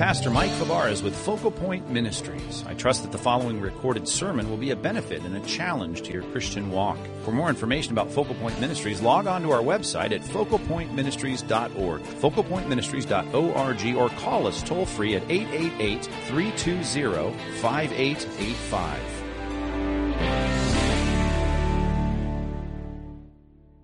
[0.00, 2.64] Pastor Mike Fabarez with Focal Point Ministries.
[2.66, 6.12] I trust that the following recorded sermon will be a benefit and a challenge to
[6.14, 6.96] your Christian walk.
[7.22, 13.94] For more information about Focal Point Ministries, log on to our website at focalpointministries.org, focalpointministries.org,
[13.94, 19.00] or call us toll free at 888 320 5885.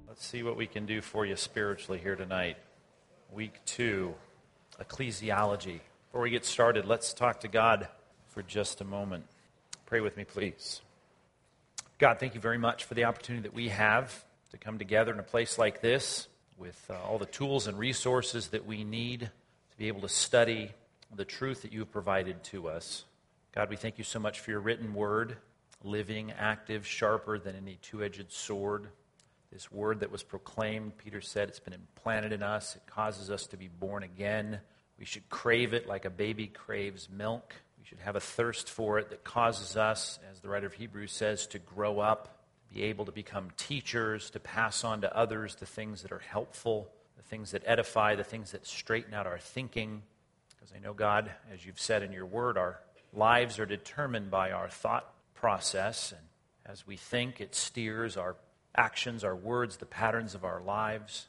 [0.09, 2.57] Let's see what we can do for you spiritually here tonight.
[3.31, 4.15] Week two,
[4.81, 5.81] ecclesiology.
[6.17, 7.89] Before we get started, let's talk to God
[8.29, 9.27] for just a moment.
[9.85, 10.81] Pray with me, please.
[11.99, 15.19] God, thank you very much for the opportunity that we have to come together in
[15.19, 19.31] a place like this with uh, all the tools and resources that we need
[19.71, 20.71] to be able to study
[21.15, 23.05] the truth that you have provided to us.
[23.55, 25.37] God, we thank you so much for your written word,
[25.85, 28.89] living, active, sharper than any two edged sword.
[29.53, 32.75] This word that was proclaimed, Peter said, it's been implanted in us.
[32.75, 34.61] It causes us to be born again.
[34.99, 37.55] We should crave it like a baby craves milk.
[37.79, 41.13] We should have a thirst for it that causes us, as the writer of Hebrews
[41.13, 45.67] says, to grow up, be able to become teachers, to pass on to others the
[45.67, 50.03] things that are helpful, the things that edify, the things that straighten out our thinking.
[50.51, 52.81] Because I know, God, as you've said in your word, our
[53.13, 56.13] lives are determined by our thought process.
[56.13, 56.23] And
[56.65, 58.37] as we think, it steers our
[58.75, 61.29] actions, our words, the patterns of our lives.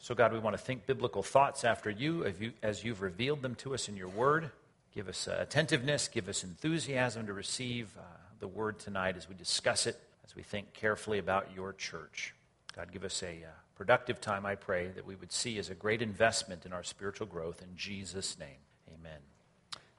[0.00, 2.24] So, God, we want to think biblical thoughts after you
[2.62, 4.50] as you've revealed them to us in your word.
[4.94, 8.02] Give us uh, attentiveness, give us enthusiasm to receive uh,
[8.40, 12.34] the word tonight as we discuss it, as we think carefully about your church.
[12.74, 15.74] God, give us a uh, productive time, I pray, that we would see as a
[15.74, 17.60] great investment in our spiritual growth.
[17.60, 19.18] In Jesus' name, amen.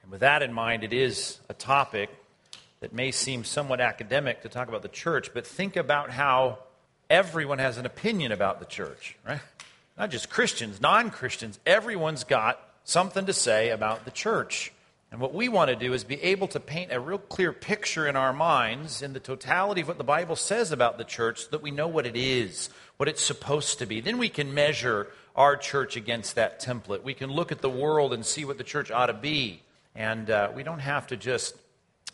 [0.01, 2.09] And with that in mind, it is a topic
[2.79, 6.59] that may seem somewhat academic to talk about the church, but think about how
[7.09, 9.41] everyone has an opinion about the church, right?
[9.99, 14.71] Not just Christians, non Christians, everyone's got something to say about the church.
[15.11, 18.07] And what we want to do is be able to paint a real clear picture
[18.07, 21.47] in our minds in the totality of what the Bible says about the church so
[21.51, 23.99] that we know what it is, what it's supposed to be.
[23.99, 27.03] Then we can measure our church against that template.
[27.03, 29.63] We can look at the world and see what the church ought to be.
[29.95, 31.55] And uh, we don't have to just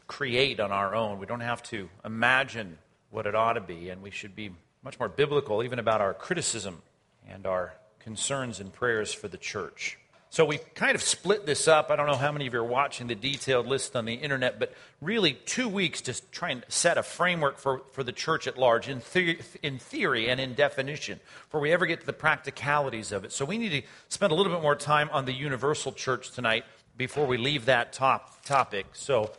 [0.08, 2.78] create on our own, we don't have to imagine
[3.12, 3.90] what it ought to be.
[3.90, 4.52] And we should be
[4.84, 6.82] much more biblical, even about our criticism
[7.30, 9.98] and our concerns and prayers for the church.
[10.36, 11.90] So we kind of split this up.
[11.90, 14.60] I don't know how many of you are watching the detailed list on the internet,
[14.60, 18.58] but really two weeks to try and set a framework for, for the church at
[18.58, 23.14] large in, the, in theory and in definition before we ever get to the practicalities
[23.14, 23.32] of it.
[23.32, 26.66] So we need to spend a little bit more time on the universal church tonight
[26.98, 28.88] before we leave that top topic.
[28.92, 29.32] So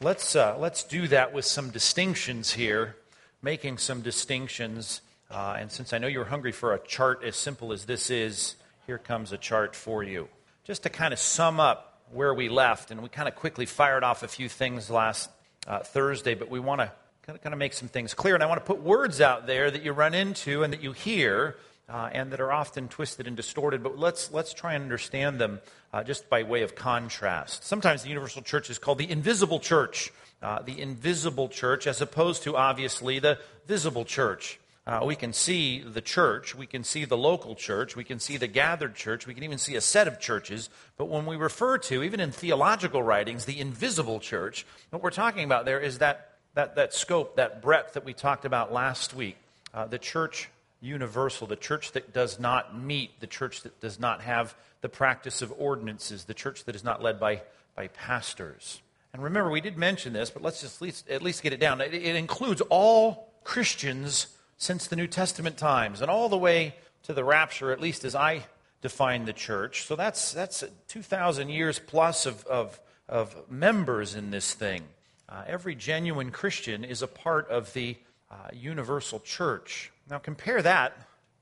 [0.00, 2.96] let's, uh, let's do that with some distinctions here,
[3.42, 7.72] making some distinctions uh, and since I know you're hungry for a chart as simple
[7.72, 10.28] as this is, here comes a chart for you.
[10.64, 14.02] Just to kind of sum up where we left, and we kind of quickly fired
[14.02, 15.30] off a few things last
[15.68, 16.92] uh, Thursday, but we want to
[17.26, 18.34] kind of, make some things clear.
[18.34, 20.92] And I want to put words out there that you run into and that you
[20.92, 21.56] hear.
[21.88, 25.58] Uh, and that are often twisted and distorted, but let's, let's try and understand them
[25.92, 27.64] uh, just by way of contrast.
[27.64, 32.44] Sometimes the universal church is called the invisible church, uh, the invisible church, as opposed
[32.44, 34.60] to obviously the visible church.
[34.86, 38.36] Uh, we can see the church, we can see the local church, we can see
[38.36, 40.70] the gathered church, we can even see a set of churches.
[40.96, 45.44] But when we refer to, even in theological writings, the invisible church, what we're talking
[45.44, 49.36] about there is that, that, that scope, that breadth that we talked about last week.
[49.72, 50.48] Uh, the church
[50.80, 55.42] universal, the church that does not meet, the church that does not have the practice
[55.42, 57.42] of ordinances, the church that is not led by,
[57.76, 58.80] by pastors.
[59.12, 61.60] And remember, we did mention this, but let's just at least, at least get it
[61.60, 61.80] down.
[61.80, 64.28] It, it includes all Christians
[64.60, 68.14] since the New Testament times and all the way to the rapture, at least as
[68.14, 68.44] I
[68.82, 69.86] define the church.
[69.86, 72.78] So that's, that's 2,000 years plus of, of,
[73.08, 74.82] of members in this thing.
[75.28, 77.96] Uh, every genuine Christian is a part of the
[78.30, 79.90] uh, universal church.
[80.10, 80.92] Now, compare that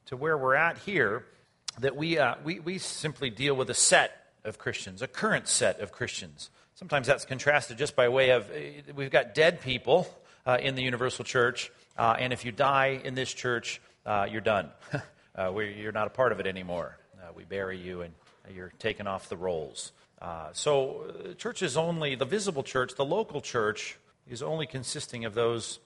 [0.07, 1.27] to where we're at here,
[1.81, 5.81] that we, uh, we, we simply deal with a set of Christians, a current set
[5.81, 6.51] of Christians.
[6.77, 10.07] Sometimes that's contrasted just by way of uh, we've got dead people
[10.47, 14.41] uh, in the universal church, uh, and if you die in this church, uh, you're
[14.41, 14.71] done.
[15.39, 16.97] uh, you're not a part of it anymore.
[17.21, 18.15] Uh, we bury you and
[18.55, 19.93] you're taken off the rolls.
[20.23, 23.99] Uh, so, church is only, the visible church, the local church,
[24.29, 25.79] is only consisting of those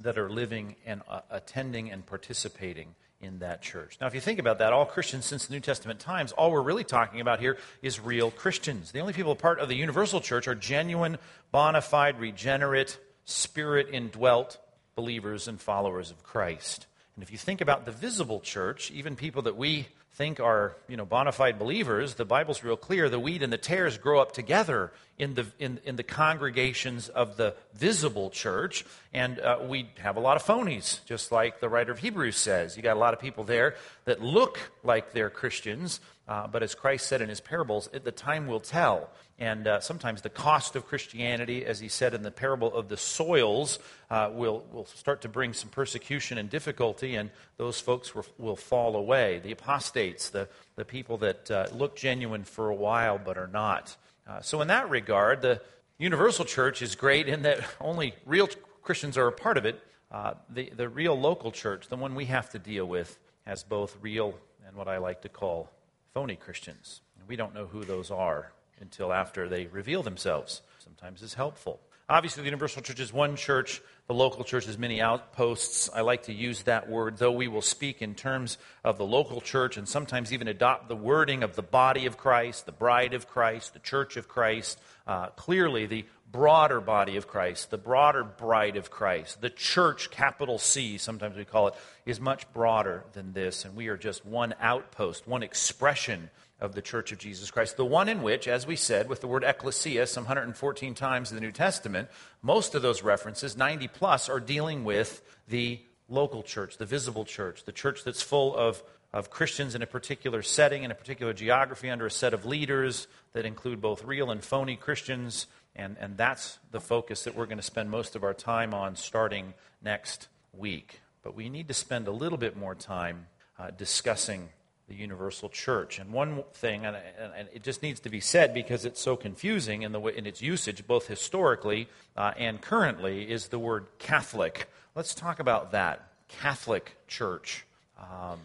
[0.00, 3.96] that are living and attending and participating in that church.
[4.00, 6.62] Now, if you think about that, all Christians since the New Testament times, all we're
[6.62, 8.92] really talking about here is real Christians.
[8.92, 11.18] The only people part of the universal church are genuine,
[11.50, 14.58] bona fide, regenerate, spirit indwelt
[14.94, 16.86] believers and followers of Christ.
[17.16, 20.96] And if you think about the visible church, even people that we think are you
[20.96, 23.08] know bona fide believers, the Bible's real clear.
[23.08, 27.36] The wheat and the tares grow up together in the in, in the congregations of
[27.36, 31.92] the visible church, and uh, we have a lot of phonies, just like the writer
[31.92, 32.76] of Hebrews says.
[32.76, 33.74] You got a lot of people there
[34.04, 38.46] that look like they're Christians, uh, but as Christ said in his parables, the time
[38.46, 39.10] will tell.
[39.38, 42.96] And uh, sometimes the cost of Christianity, as he said in the parable of the
[42.96, 43.78] soils,
[44.10, 48.56] uh, will, will start to bring some persecution and difficulty, and those folks will, will
[48.56, 49.40] fall away.
[49.40, 53.94] The apostates, the, the people that uh, look genuine for a while but are not.
[54.26, 55.60] Uh, so, in that regard, the
[55.98, 58.48] universal church is great in that only real
[58.82, 59.82] Christians are a part of it.
[60.10, 63.98] Uh, the, the real local church, the one we have to deal with, has both
[64.00, 64.34] real
[64.66, 65.70] and what I like to call
[66.14, 67.00] phony Christians.
[67.26, 70.62] We don't know who those are until after they reveal themselves.
[70.78, 71.80] Sometimes it's helpful.
[72.08, 73.82] Obviously, the Universal Church is one church.
[74.06, 75.90] The local church is many outposts.
[75.92, 79.40] I like to use that word, though we will speak in terms of the local
[79.40, 83.26] church and sometimes even adopt the wording of the body of Christ, the bride of
[83.26, 84.78] Christ, the church of Christ.
[85.06, 86.04] Uh, clearly, the
[86.34, 91.44] broader body of Christ, the broader bride of Christ, the church, capital C, sometimes we
[91.44, 91.74] call it,
[92.06, 93.64] is much broader than this.
[93.64, 97.76] And we are just one outpost, one expression of the church of Jesus Christ.
[97.76, 101.36] The one in which, as we said, with the word ecclesia some 114 times in
[101.36, 102.08] the New Testament,
[102.42, 107.62] most of those references, 90 plus, are dealing with the local church, the visible church,
[107.62, 108.82] the church that's full of,
[109.12, 113.06] of Christians in a particular setting, in a particular geography, under a set of leaders
[113.34, 115.46] that include both real and phony Christians.
[115.76, 118.96] And, and that's the focus that we're going to spend most of our time on
[118.96, 121.00] starting next week.
[121.22, 123.26] But we need to spend a little bit more time
[123.58, 124.50] uh, discussing
[124.88, 125.98] the universal church.
[125.98, 129.82] And one thing, and, and, it just needs to be said because it's so confusing
[129.82, 134.68] in, the way, in its usage, both historically uh, and currently, is the word Catholic.
[134.94, 137.64] Let's talk about that Catholic church.
[137.98, 138.40] Um,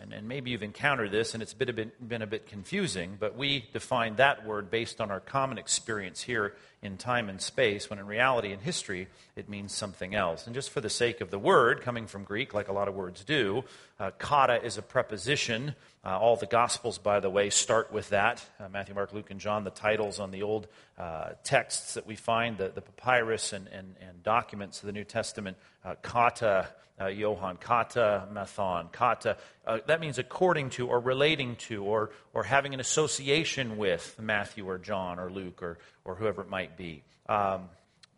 [0.00, 3.16] and, and, maybe you've encountered this and it's been a, bit, been a bit confusing,
[3.20, 6.54] but we define that word based on our common experience here
[6.84, 10.46] in time and space, when in reality, in history, it means something else.
[10.46, 12.94] And just for the sake of the word, coming from Greek, like a lot of
[12.94, 13.64] words do,
[13.98, 15.74] uh, kata is a preposition.
[16.04, 18.44] Uh, all the Gospels, by the way, start with that.
[18.60, 22.16] Uh, Matthew, Mark, Luke, and John, the titles on the old uh, texts that we
[22.16, 26.68] find, the, the papyrus and, and, and, documents of the New Testament, uh, kata,
[27.00, 29.36] uh, Johann, kata, Mathon, kata.
[29.86, 34.78] that means according to or relating to or, or having an association with Matthew or
[34.78, 37.02] John or Luke or, or whoever it might be.
[37.28, 37.68] Um,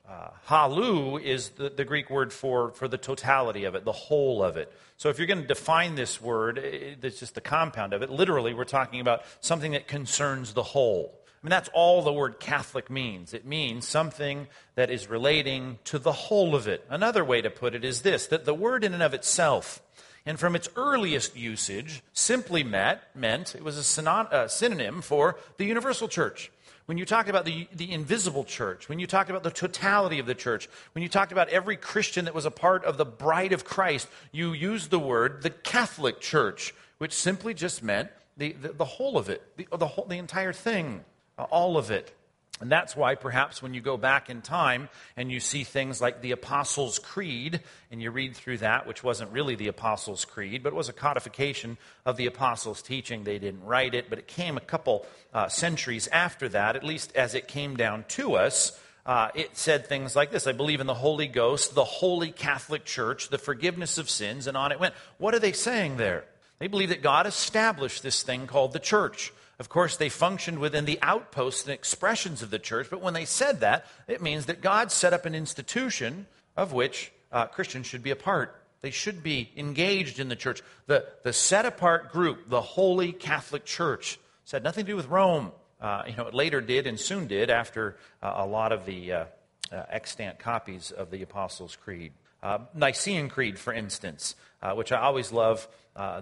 [0.08, 4.42] uh, halu is the, the, Greek word for, for the totality of it, the whole
[4.42, 4.72] of it.
[4.96, 8.10] So if you're going to define this word, it's just the compound of it.
[8.10, 11.12] Literally, we're talking about something that concerns the whole.
[11.42, 13.34] I mean, that's all the word Catholic means.
[13.34, 14.46] It means something
[14.76, 16.84] that is relating to the whole of it.
[16.88, 19.82] Another way to put it is this that the word in and of itself,
[20.24, 25.64] and from its earliest usage, simply meant, meant it was a uh, synonym for the
[25.64, 26.50] universal church
[26.86, 30.26] when you talked about the, the invisible church, when you talked about the totality of
[30.26, 33.52] the church, when you talked about every Christian that was a part of the bride
[33.52, 38.68] of Christ, you used the word the Catholic Church, which simply just meant the, the,
[38.68, 41.04] the whole of it, the, the, whole, the entire thing,
[41.38, 42.14] uh, all of it.
[42.60, 46.22] And that's why, perhaps, when you go back in time and you see things like
[46.22, 47.60] the Apostles' Creed,
[47.90, 50.94] and you read through that, which wasn't really the Apostles' Creed, but it was a
[50.94, 53.24] codification of the Apostles' teaching.
[53.24, 57.14] They didn't write it, but it came a couple uh, centuries after that, at least
[57.14, 58.78] as it came down to us.
[59.04, 62.86] Uh, it said things like this I believe in the Holy Ghost, the Holy Catholic
[62.86, 64.94] Church, the forgiveness of sins, and on it went.
[65.18, 66.24] What are they saying there?
[66.58, 69.32] They believe that God established this thing called the church.
[69.58, 73.24] Of course, they functioned within the outposts and expressions of the church, but when they
[73.24, 78.02] said that, it means that God set up an institution of which uh, Christians should
[78.02, 78.54] be a part.
[78.82, 80.62] They should be engaged in the church.
[80.86, 85.52] The, the set apart group, the Holy Catholic Church, said nothing to do with Rome.
[85.80, 89.12] Uh, you know, it later did and soon did after uh, a lot of the
[89.12, 89.24] uh,
[89.72, 92.12] uh, extant copies of the Apostles' Creed.
[92.42, 94.36] Uh, Nicene Creed, for instance,
[94.74, 95.66] which I always love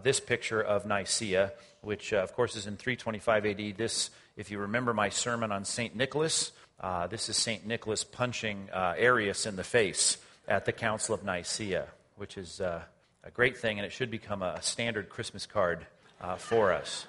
[0.03, 1.53] this picture of Nicaea
[1.85, 3.77] which, uh, of course, is in 325 AD.
[3.77, 5.95] This, if you remember my sermon on St.
[5.95, 7.67] Nicholas, uh, this is St.
[7.67, 11.87] Nicholas punching uh, Arius in the face at the Council of Nicaea,
[12.17, 12.83] which is uh,
[13.23, 15.87] a great thing, and it should become a standard Christmas card
[16.21, 17.07] uh, for us.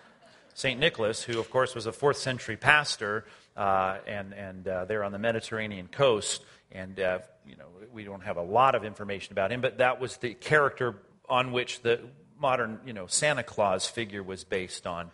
[0.53, 0.79] St.
[0.79, 3.25] Nicholas, who, of course, was a fourth century pastor,
[3.57, 8.75] and, and they're on the Mediterranean coast, and you know, we don't have a lot
[8.75, 10.95] of information about him, but that was the character
[11.27, 11.99] on which the
[12.39, 15.11] modern, you know, Santa Claus figure was based on.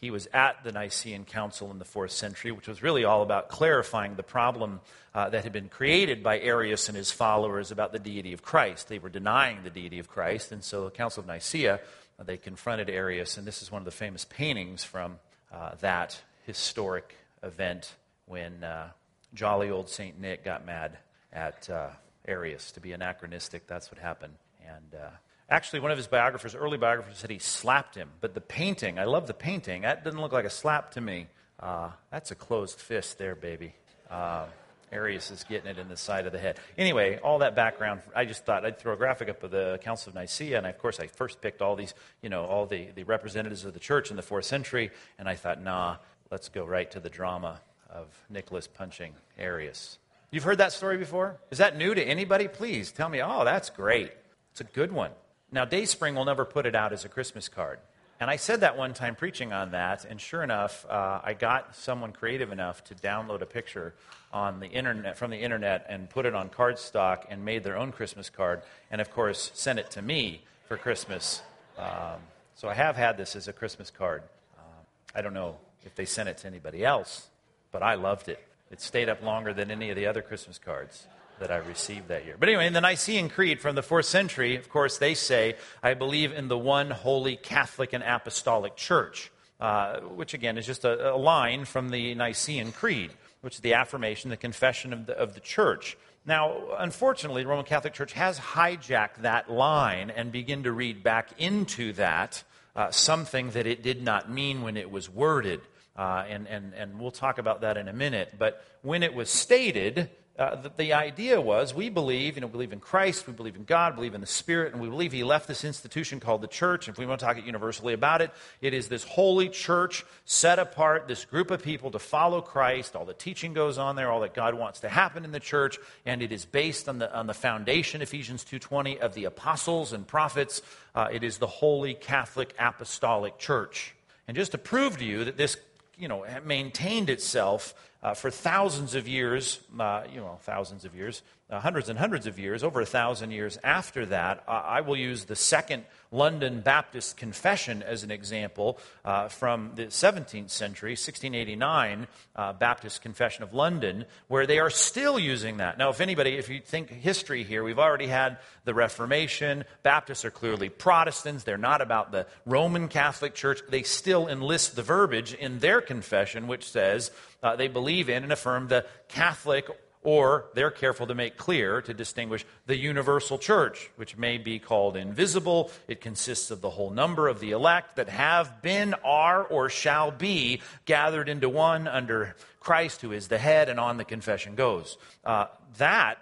[0.00, 3.48] He was at the Nicene Council in the fourth century, which was really all about
[3.48, 4.80] clarifying the problem
[5.14, 8.88] uh, that had been created by Arius and his followers about the deity of Christ.
[8.88, 11.80] They were denying the deity of Christ, and so the Council of Nicaea,
[12.18, 15.18] uh, they confronted Arius, and this is one of the famous paintings from
[15.52, 17.94] uh, that historic event
[18.26, 18.88] when uh,
[19.34, 20.18] jolly old St.
[20.18, 20.98] Nick got mad
[21.32, 21.90] at uh,
[22.26, 22.72] Arius.
[22.72, 24.34] To be anachronistic, that's what happened.
[24.66, 25.10] And uh,
[25.52, 28.08] Actually, one of his biographers, early biographers, said he slapped him.
[28.22, 29.82] But the painting, I love the painting.
[29.82, 31.26] That doesn't look like a slap to me.
[31.60, 33.74] Uh, that's a closed fist there, baby.
[34.10, 34.46] Uh,
[34.90, 36.58] Arius is getting it in the side of the head.
[36.78, 40.08] Anyway, all that background, I just thought I'd throw a graphic up of the Council
[40.08, 41.92] of Nicaea, and of course I first picked all these,
[42.22, 45.34] you know, all the, the representatives of the church in the fourth century, and I
[45.34, 45.96] thought, nah,
[46.30, 49.98] let's go right to the drama of Nicholas punching Arius.
[50.30, 51.36] You've heard that story before?
[51.50, 52.48] Is that new to anybody?
[52.48, 54.12] Please tell me, oh, that's great.
[54.52, 55.10] It's a good one.
[55.52, 57.78] Now, Dayspring will never put it out as a Christmas card.
[58.18, 61.76] And I said that one time preaching on that, and sure enough, uh, I got
[61.76, 63.94] someone creative enough to download a picture
[64.32, 67.92] on the internet from the internet and put it on cardstock and made their own
[67.92, 71.42] Christmas card, and of course sent it to me for Christmas.
[71.76, 72.20] Um,
[72.54, 74.22] so I have had this as a Christmas card.
[74.56, 77.28] Uh, I don't know if they sent it to anybody else,
[77.72, 78.42] but I loved it.
[78.70, 81.06] It stayed up longer than any of the other Christmas cards
[81.42, 82.36] that I received that year.
[82.38, 85.94] But anyway, in the Nicene Creed from the fourth century, of course, they say, I
[85.94, 91.14] believe in the one holy Catholic and Apostolic Church, uh, which again is just a,
[91.14, 95.34] a, line from the Nicene Creed, which is the affirmation, the confession of the, of
[95.34, 95.96] the church.
[96.24, 101.30] Now, unfortunately, the Roman Catholic Church has hijacked that line and begin to read back
[101.38, 102.44] into that
[102.76, 105.60] uh, something that it did not mean when it was worded.
[105.96, 108.34] Uh, and, and, and we'll talk about that in a minute.
[108.38, 110.08] But when it was stated,
[110.38, 113.54] uh, the, the, idea was we believe, you know, we believe in Christ, we believe
[113.54, 116.46] in God, believe in the Spirit, and we believe He left this institution called the
[116.46, 116.88] church.
[116.88, 118.30] If we want to talk universally about it,
[118.62, 122.96] it is this holy church set apart, this group of people to follow Christ.
[122.96, 125.78] All the teaching goes on there, all that God wants to happen in the church,
[126.06, 129.92] and it is based on the on the foundation, Ephesians two twenty, of the apostles
[129.92, 130.62] and prophets.
[130.94, 133.94] Uh, it is the holy Catholic Apostolic Church.
[134.26, 135.56] And just to prove to you that this,
[136.02, 141.22] you know, maintained itself uh, for thousands of years, uh, you know, thousands of years,
[141.52, 145.26] uh, hundreds and hundreds of years, over a thousand years after that, I will use
[145.26, 152.06] the second London Baptist Confession as an example uh, from the 17th century, 1689
[152.36, 155.76] uh, Baptist Confession of London, where they are still using that.
[155.76, 159.64] Now, if anybody, if you think history here, we've already had the Reformation.
[159.82, 161.44] Baptists are clearly Protestants.
[161.44, 163.60] They're not about the Roman Catholic Church.
[163.68, 167.10] They still enlist the verbiage in their confession, which says
[167.42, 169.66] uh, they believe in and affirm the Catholic
[170.02, 174.96] or they're careful to make clear to distinguish the universal church, which may be called
[174.96, 175.70] invisible.
[175.88, 180.10] It consists of the whole number of the elect that have been, are, or shall
[180.10, 184.96] be gathered into one under Christ, who is the head, and on the confession goes.
[185.24, 185.46] Uh,
[185.78, 186.18] that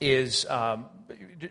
[0.00, 0.86] is um,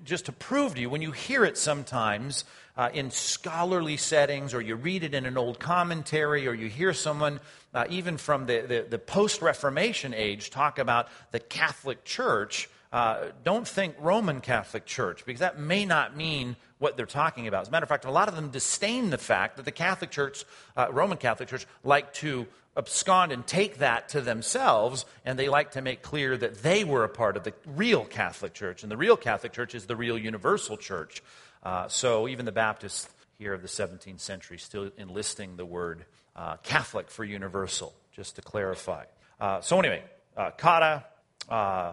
[0.03, 2.45] just to prove to you, when you hear it sometimes
[2.77, 6.93] uh, in scholarly settings, or you read it in an old commentary, or you hear
[6.93, 7.39] someone,
[7.73, 13.25] uh, even from the, the, the post Reformation age, talk about the Catholic Church, uh,
[13.43, 17.63] don't think Roman Catholic Church, because that may not mean what they're talking about.
[17.63, 20.11] As a matter of fact, a lot of them disdain the fact that the Catholic
[20.11, 22.45] Church, uh, Roman Catholic Church, like to
[22.77, 27.03] abscond and take that to themselves, and they like to make clear that they were
[27.03, 28.83] a part of the real Catholic Church.
[28.83, 31.23] And the real Catholic Church is the real universal church.
[31.67, 36.55] Uh, so even the Baptists here of the 17th century still enlisting the word uh,
[36.63, 39.03] Catholic for universal, just to clarify.
[39.37, 40.01] Uh, so anyway,
[40.37, 41.03] uh, kata,
[41.49, 41.91] uh,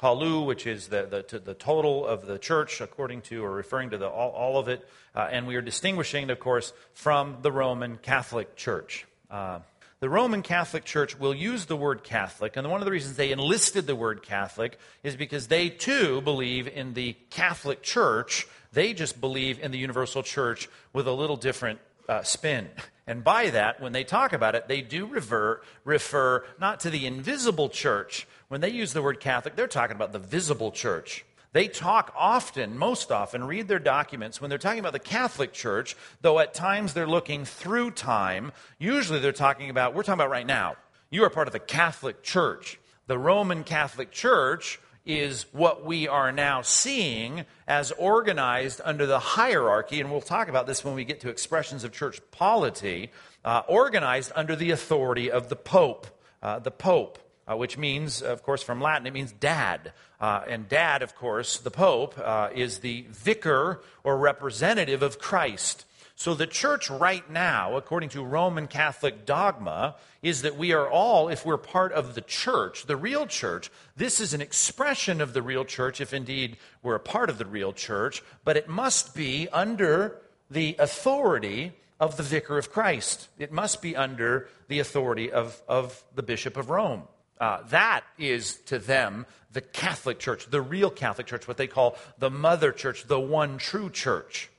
[0.00, 3.98] halu, which is the, the, the, total of the church, according to or referring to
[3.98, 7.96] the, all, all of it, uh, and we are distinguishing, of course, from the Roman
[7.96, 9.04] Catholic Church.
[9.28, 9.58] Uh,
[10.00, 13.32] the Roman Catholic Church will use the word Catholic, and one of the reasons they
[13.32, 18.46] enlisted the word Catholic is because they too believe in the Catholic Church.
[18.72, 22.68] They just believe in the universal church with a little different uh, spin.
[23.08, 27.06] And by that, when they talk about it, they do refer, refer not to the
[27.06, 28.28] invisible church.
[28.48, 31.24] When they use the word Catholic, they're talking about the visible church.
[31.52, 35.96] They talk often, most often, read their documents when they're talking about the Catholic Church,
[36.20, 38.52] though at times they're looking through time.
[38.78, 40.76] Usually they're talking about, we're talking about right now.
[41.08, 42.78] You are part of the Catholic Church.
[43.06, 50.00] The Roman Catholic Church is what we are now seeing as organized under the hierarchy,
[50.00, 53.10] and we'll talk about this when we get to expressions of church polity,
[53.44, 56.06] uh, organized under the authority of the Pope.
[56.40, 57.18] Uh, the Pope
[57.50, 59.92] uh, which means, of course, from Latin, it means dad.
[60.20, 65.86] Uh, and dad, of course, the Pope, uh, is the vicar or representative of Christ.
[66.18, 71.28] So the church right now, according to Roman Catholic dogma, is that we are all,
[71.28, 75.42] if we're part of the church, the real church, this is an expression of the
[75.42, 79.48] real church, if indeed we're a part of the real church, but it must be
[79.50, 80.20] under
[80.50, 83.28] the authority of the vicar of Christ.
[83.38, 87.04] It must be under the authority of, of the Bishop of Rome.
[87.38, 91.96] Uh, that is to them the Catholic Church, the real Catholic Church, what they call
[92.18, 94.50] the mother church, the one true church.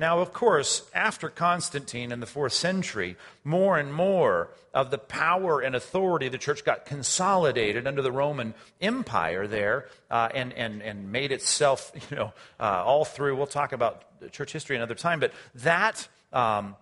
[0.00, 5.60] Now, of course, after Constantine in the fourth century, more and more of the power
[5.60, 10.80] and authority of the church got consolidated under the Roman Empire there uh, and, and,
[10.80, 13.36] and made itself, you know, uh, all through.
[13.36, 16.76] We'll talk about church history another time, but that, um,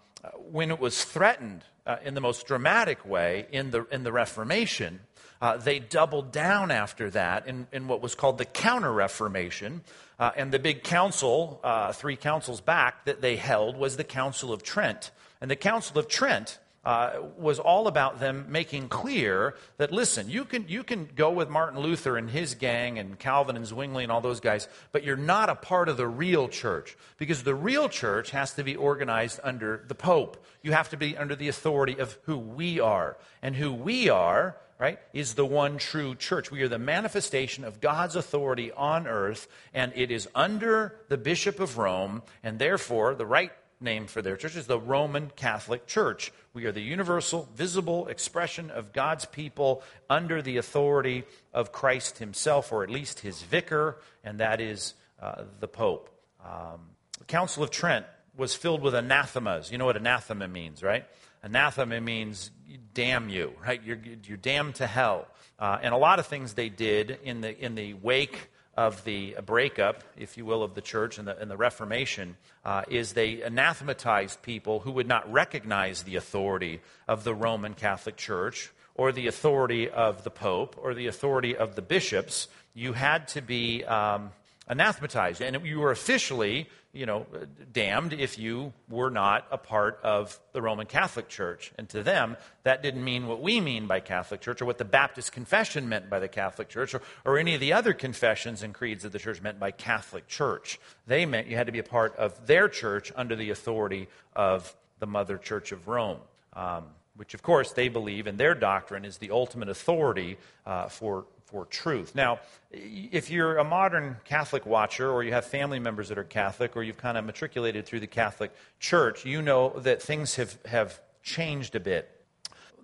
[0.53, 5.01] when it was threatened uh, in the most dramatic way in the, in the Reformation,
[5.43, 9.83] uh, they doubled down after that in, in what was called the Counter Reformation.
[10.19, 14.53] Uh, and the big council, uh, three councils back, that they held was the Council
[14.53, 15.11] of Trent.
[15.41, 20.45] And the Council of Trent uh, was all about them making clear that listen, you
[20.45, 24.11] can, you can go with Martin Luther and his gang and Calvin and Zwingli and
[24.11, 27.89] all those guys, but you're not a part of the real church because the real
[27.89, 30.43] church has to be organized under the Pope.
[30.63, 33.19] You have to be under the authority of who we are.
[33.43, 36.51] And who we are right, is the one true church.
[36.51, 41.59] We are the manifestation of God's authority on earth, and it is under the Bishop
[41.59, 46.33] of Rome, and therefore the right name for their church is the Roman Catholic Church.
[46.53, 52.73] We are the universal, visible expression of God's people under the authority of Christ himself,
[52.73, 56.11] or at least his vicar, and that is uh, the Pope.
[56.45, 56.81] Um,
[57.19, 58.07] the Council of Trent
[58.39, 59.71] was filled with anathemas.
[59.71, 61.05] You know what anathema means, right?
[61.43, 62.51] Anathema means
[62.95, 63.83] damn you, right?
[63.85, 65.29] You're, you're damned to hell.
[65.59, 69.35] Uh, and a lot of things they did in the, in the wake of the
[69.45, 73.43] breakup, if you will, of the church and the, and the Reformation uh, is they
[73.43, 79.27] anathematized people who would not recognize the authority of the Roman Catholic Church or the
[79.27, 82.47] authority of the Pope or the authority of the bishops.
[82.73, 84.31] You had to be um,
[84.69, 87.27] anathematized, and you were officially you know,
[87.73, 91.71] damned if you were not a part of the Roman Catholic Church.
[91.77, 94.85] And to them, that didn't mean what we mean by Catholic Church or what the
[94.87, 98.73] Baptist Confession meant by the Catholic Church or, or any of the other confessions and
[98.73, 100.81] creeds that the church meant by Catholic Church.
[101.07, 104.75] They meant you had to be a part of their church under the authority of
[104.99, 106.21] the Mother Church of Rome.
[106.55, 106.85] Um,
[107.17, 111.65] which, of course, they believe in their doctrine is the ultimate authority uh, for for
[111.65, 112.15] truth.
[112.15, 116.77] Now, if you're a modern Catholic watcher, or you have family members that are Catholic,
[116.77, 121.01] or you've kind of matriculated through the Catholic Church, you know that things have, have
[121.23, 122.23] changed a bit.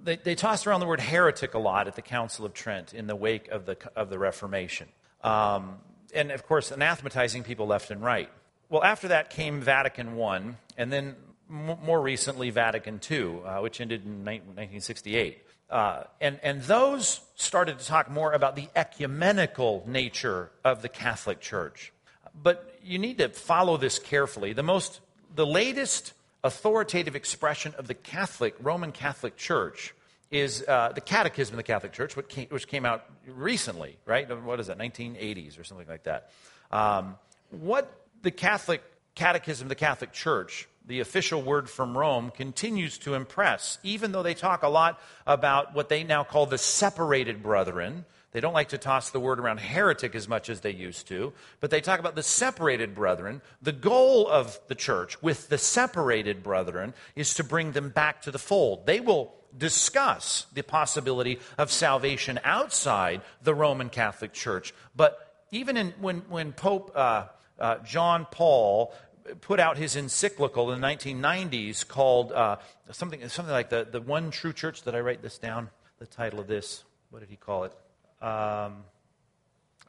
[0.03, 3.07] They, they tossed around the word heretic a lot at the Council of Trent in
[3.07, 4.89] the wake of the, of the Reformation.
[5.23, 5.77] Um,
[6.15, 8.31] and, of course, anathematizing people left and right.
[8.71, 11.17] Well, after that came Vatican I, and then
[11.49, 15.45] more recently Vatican II, uh, which ended in 1968.
[15.71, 21.41] Uh, and, and those started to talk more about the ecumenical nature of the Catholic
[21.41, 21.93] Church.
[22.41, 24.53] But you need to follow this carefully.
[24.53, 25.01] The most,
[25.35, 29.95] the latest authoritative expression of the Catholic, Roman Catholic Church
[30.31, 34.29] is uh, the Catechism of the Catholic Church, which came, which came, out recently, right?
[34.43, 36.31] What is that, 1980s or something like that.
[36.71, 37.17] Um,
[37.51, 37.91] what
[38.23, 38.83] the Catholic
[39.15, 44.23] Catechism of the Catholic Church the official word from Rome, continues to impress, even though
[44.23, 48.05] they talk a lot about what they now call the separated brethren.
[48.33, 51.33] They don't like to toss the word around heretic as much as they used to,
[51.61, 53.41] but they talk about the separated brethren.
[53.63, 58.31] The goal of the church with the separated brethren is to bring them back to
[58.31, 58.87] the fold.
[58.87, 64.75] They will discuss the possibility of salvation outside the Roman Catholic Church.
[64.97, 67.27] But even in, when, when Pope uh,
[67.59, 68.93] uh, John Paul
[69.41, 72.57] put out his encyclical in the 1990s called uh,
[72.91, 74.83] something, something like the, the One True Church.
[74.83, 75.71] Did I write this down?
[75.99, 76.85] The title of this.
[77.11, 77.73] What did he call it?
[78.21, 78.85] Um,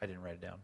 [0.00, 0.58] I didn't write it down.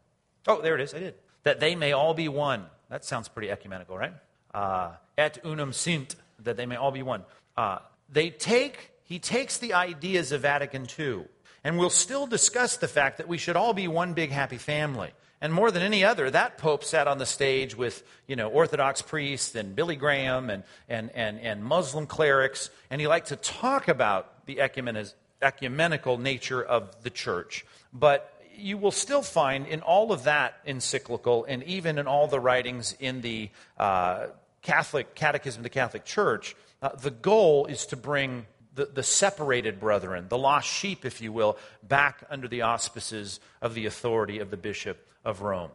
[0.46, 0.94] Oh, there it is.
[0.94, 1.14] I did.
[1.44, 2.66] That they may all be one.
[2.88, 4.12] That sounds pretty ecumenical, right?
[4.54, 7.24] Uh, ut unum sint, that they may all be one.
[7.56, 7.78] Uh,
[8.10, 11.24] they take, he takes the ideas of Vatican II,
[11.64, 15.10] and we'll still discuss the fact that we should all be one big happy family.
[15.42, 19.02] And more than any other, that pope sat on the stage with, you know, Orthodox
[19.02, 23.88] priests and Billy Graham and, and, and, and Muslim clerics, and he liked to talk
[23.88, 27.66] about the ecumenical nature of the church.
[27.92, 32.38] But you will still find in all of that encyclical, and even in all the
[32.38, 34.26] writings in the uh,
[34.62, 39.78] Catholic Catechism of the Catholic Church, uh, the goal is to bring the, the separated
[39.78, 44.50] brethren, the lost sheep, if you will, back under the auspices of the authority of
[44.50, 45.70] the bishop of Rome.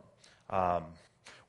[0.49, 0.83] Um,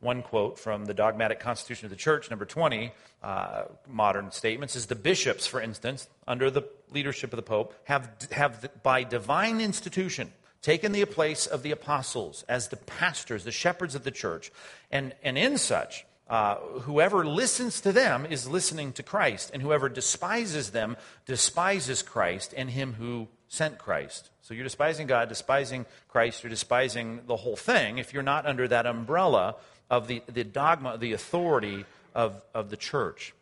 [0.01, 4.87] One quote from the Dogmatic Constitution of the Church, number 20, uh, modern statements, is
[4.87, 10.33] the bishops, for instance, under the leadership of the Pope, have, have by divine institution
[10.63, 14.53] taken the place of the apostles as the pastors, the shepherds of the church.
[14.91, 19.89] And, and in such, uh, whoever listens to them is listening to Christ, and whoever
[19.89, 24.31] despises them despises Christ and him who sent Christ.
[24.43, 28.69] So you're despising God, despising Christ, you're despising the whole thing if you're not under
[28.69, 29.57] that umbrella
[29.91, 33.35] of the, the dogma, the authority of, of the church.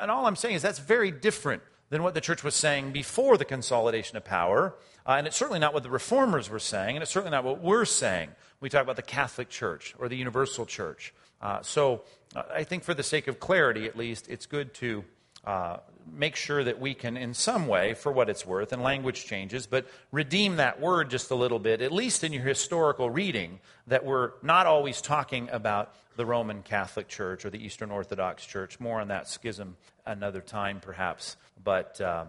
[0.00, 3.36] And all I'm saying is that's very different than what the church was saying before
[3.36, 4.74] the consolidation of power.
[5.06, 7.60] Uh, and it's certainly not what the reformers were saying, and it's certainly not what
[7.60, 8.30] we're saying.
[8.60, 11.12] We talk about the Catholic Church or the Universal Church.
[11.40, 12.02] Uh, so
[12.34, 15.04] I think, for the sake of clarity at least, it's good to
[15.44, 15.78] uh,
[16.10, 19.66] make sure that we can, in some way, for what it's worth, and language changes,
[19.66, 24.04] but redeem that word just a little bit, at least in your historical reading, that
[24.04, 28.78] we're not always talking about the Roman Catholic Church or the Eastern Orthodox Church.
[28.78, 32.26] More on that schism another time, perhaps, but uh,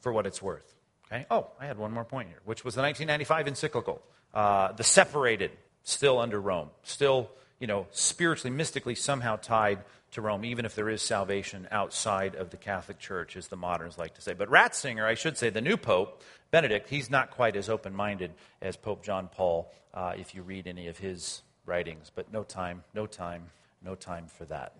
[0.00, 0.74] for what it's worth.
[1.06, 1.26] Okay?
[1.30, 4.02] Oh, I had one more point here, which was the 1995 encyclical.
[4.34, 5.50] Uh, the separated,
[5.84, 7.30] still under Rome, still,
[7.62, 9.78] you know, spiritually, mystically somehow tied
[10.10, 13.96] to Rome, even if there is salvation outside of the Catholic Church, as the moderns
[13.96, 14.34] like to say.
[14.34, 18.32] But Ratzinger, I should say, the new Pope, Benedict, he's not quite as open minded
[18.60, 22.10] as Pope John Paul, uh, if you read any of his writings.
[22.12, 23.44] But no time, no time,
[23.80, 24.74] no time for that.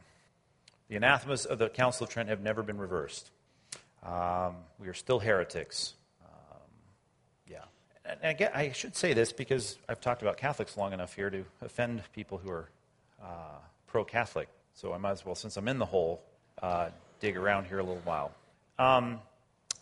[0.89, 3.31] The anathemas of the Council of Trent have never been reversed.
[4.03, 5.95] Um, we are still heretics.
[8.05, 11.45] And again, I should say this because I've talked about Catholics long enough here to
[11.61, 12.69] offend people who are
[13.23, 14.49] uh, pro Catholic.
[14.75, 16.23] So I might as well, since I'm in the hole,
[16.63, 16.89] uh,
[17.21, 18.33] dig around here a little while.
[18.79, 19.21] Um,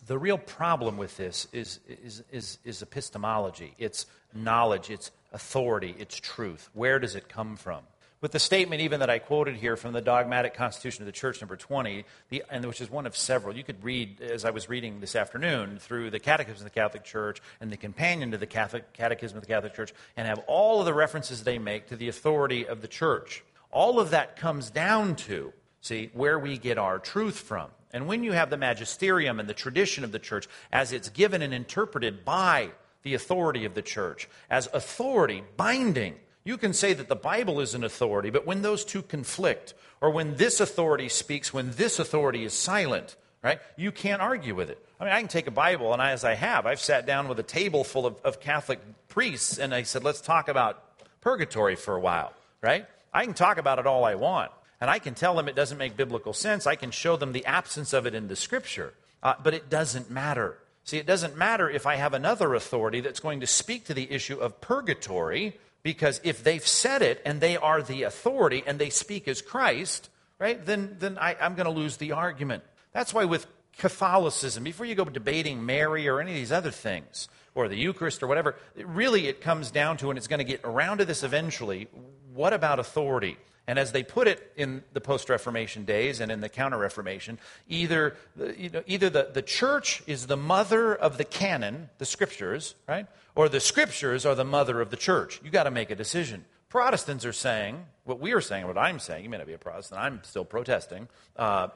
[0.07, 3.73] the real problem with this is, is, is, is epistemology.
[3.77, 6.69] It's knowledge, it's authority, it's truth.
[6.73, 7.83] Where does it come from?
[8.21, 11.41] With the statement, even that I quoted here from the Dogmatic Constitution of the Church,
[11.41, 13.57] number 20, the, and which is one of several.
[13.57, 17.03] You could read, as I was reading this afternoon, through the Catechism of the Catholic
[17.03, 20.79] Church and the companion to the Catholic, Catechism of the Catholic Church, and have all
[20.79, 23.43] of the references they make to the authority of the Church.
[23.71, 27.71] All of that comes down to, see, where we get our truth from.
[27.91, 31.41] And when you have the magisterium and the tradition of the church as it's given
[31.41, 32.69] and interpreted by
[33.01, 37.73] the authority of the church, as authority binding, you can say that the Bible is
[37.75, 42.43] an authority, but when those two conflict, or when this authority speaks, when this authority
[42.43, 44.83] is silent, right, you can't argue with it.
[44.99, 47.27] I mean, I can take a Bible, and I, as I have, I've sat down
[47.27, 50.83] with a table full of, of Catholic priests, and I said, let's talk about
[51.21, 52.85] purgatory for a while, right?
[53.13, 55.77] I can talk about it all I want, and I can tell them it doesn't
[55.77, 56.65] make biblical sense.
[56.65, 60.09] I can show them the absence of it in the scripture, uh, but it doesn't
[60.09, 60.57] matter.
[60.83, 64.11] See, it doesn't matter if I have another authority that's going to speak to the
[64.11, 68.89] issue of purgatory, because if they've said it and they are the authority and they
[68.89, 72.63] speak as Christ, right, then, then I, I'm going to lose the argument.
[72.91, 77.29] That's why with Catholicism, before you go debating Mary or any of these other things,
[77.55, 80.61] or the Eucharist or whatever, really it comes down to, and it's going to get
[80.63, 81.87] around to this eventually,
[82.33, 83.37] what about authority?
[83.67, 87.39] And as they put it in the post Reformation days and in the Counter Reformation,
[87.67, 88.15] either,
[88.57, 93.05] you know, either the, the church is the mother of the canon, the scriptures, right?
[93.35, 95.39] Or the scriptures are the mother of the church.
[95.43, 96.45] You've got to make a decision.
[96.69, 99.57] Protestants are saying, what we are saying, what I'm saying, you may not be a
[99.57, 101.07] Protestant, I'm still protesting.
[101.35, 101.67] Uh,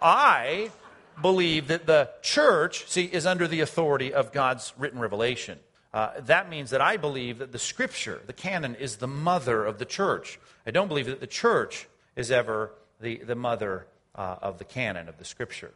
[0.00, 0.70] I
[1.20, 5.58] believe that the church, see, is under the authority of God's written revelation.
[5.92, 9.78] Uh, that means that I believe that the scripture, the canon, is the mother of
[9.78, 10.40] the church.
[10.66, 15.08] I don't believe that the church is ever the, the mother uh, of the canon,
[15.08, 15.72] of the scripture.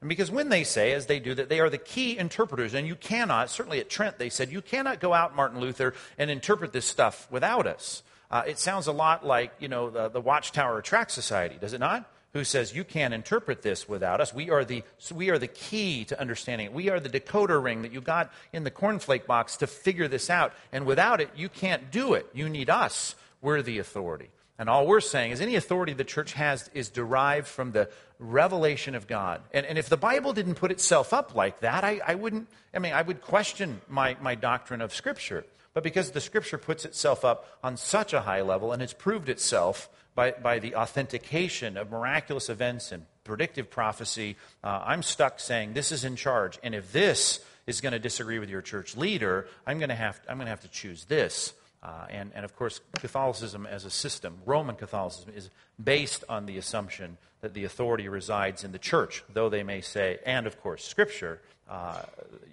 [0.00, 2.86] And because when they say, as they do, that they are the key interpreters, and
[2.86, 6.72] you cannot, certainly at Trent they said, you cannot go out, Martin Luther, and interpret
[6.72, 8.02] this stuff without us.
[8.30, 11.80] Uh, it sounds a lot like, you know, the, the Watchtower Tract Society, does it
[11.80, 12.08] not?
[12.32, 14.34] who says you can't interpret this without us.
[14.34, 14.82] We are the,
[15.14, 16.72] we are the key to understanding it.
[16.72, 20.28] We are the decoder ring that you got in the cornflake box to figure this
[20.28, 20.52] out.
[20.72, 22.26] And without it, you can't do it.
[22.34, 23.14] You need us.
[23.40, 24.30] We're the authority.
[24.58, 28.96] And all we're saying is any authority the church has is derived from the revelation
[28.96, 29.40] of God.
[29.52, 32.80] And, and if the Bible didn't put itself up like that, I, I wouldn't, I
[32.80, 35.44] mean, I would question my, my doctrine of Scripture.
[35.74, 39.28] But because the Scripture puts itself up on such a high level and it's proved
[39.28, 45.74] itself by, by the authentication of miraculous events and predictive prophecy, uh, I'm stuck saying
[45.74, 46.58] this is in charge.
[46.64, 50.20] And if this is going to disagree with your church leader, I'm going to have,
[50.28, 51.52] I'm going to, have to choose this.
[51.82, 55.50] Uh, and, and of course, Catholicism as a system, Roman Catholicism, is
[55.82, 60.18] based on the assumption that the authority resides in the church, though they may say,
[60.26, 61.40] and of course, Scripture.
[61.70, 62.02] Uh,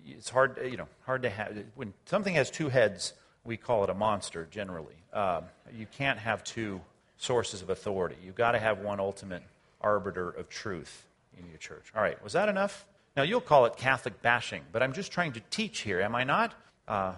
[0.08, 3.14] it's hard, you know, hard to have when something has two heads.
[3.44, 4.96] we call it a monster generally.
[5.14, 6.82] Um, you can't have two
[7.18, 8.18] sources of authority.
[8.24, 9.44] You've got to have one ultimate
[9.82, 11.06] arbiter of truth
[11.40, 11.92] in your church.
[11.96, 12.86] All right, was that enough?
[13.16, 16.26] Now, you'll call it Catholic bashing, but I'm just trying to teach here, am I
[16.26, 16.54] not?
[16.88, 17.14] Uh,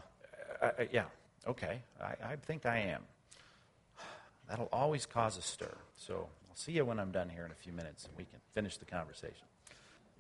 [0.62, 1.06] I, yeah,
[1.48, 3.02] okay, I, I think I am.
[4.50, 5.76] That'll always cause a stir.
[5.98, 8.40] So I'll see you when I'm done here in a few minutes and we can
[8.54, 9.46] finish the conversation.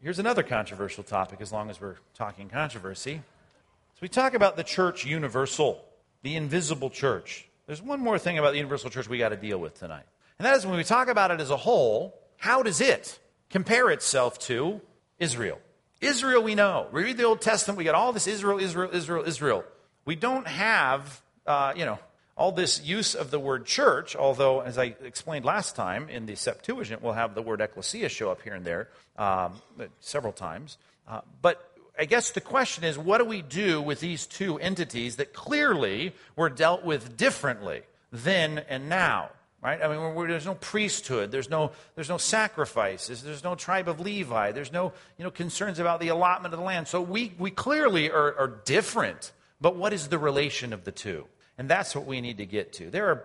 [0.02, 3.16] Here's another controversial topic as long as we're talking controversy.
[3.16, 5.84] So we talk about the church universal,
[6.22, 7.48] the invisible church.
[7.66, 10.06] There's one more thing about the universal church we got to deal with tonight.
[10.38, 13.18] And that is when we talk about it as a whole, how does it
[13.50, 14.82] compare itself to
[15.20, 15.60] Israel?
[16.00, 16.88] Israel, we know.
[16.92, 19.64] We read the Old Testament, we got all this Israel, Israel, Israel, Israel.
[20.08, 22.00] We don't have, uh, you know,
[22.38, 26.36] all this use of the word church, although, as I explained last time, in the
[26.36, 29.62] Septuagint, we'll have the word ecclesia show up here and there um,
[30.00, 30.78] several times.
[31.10, 31.62] Uh, but
[32.00, 36.14] I guess the question is what do we do with these two entities that clearly
[36.38, 37.82] were dealt with differently
[38.14, 39.32] then and now?
[39.62, 39.84] Right?
[39.84, 44.54] I mean, there's no priesthood, there's no, there's no sacrifices, there's no tribe of Levi,
[44.54, 46.88] there's no you know, concerns about the allotment of the land.
[46.88, 49.34] So we, we clearly are, are different.
[49.60, 51.26] But what is the relation of the two?
[51.58, 52.92] And that's what we need to get to.
[52.92, 53.24] There are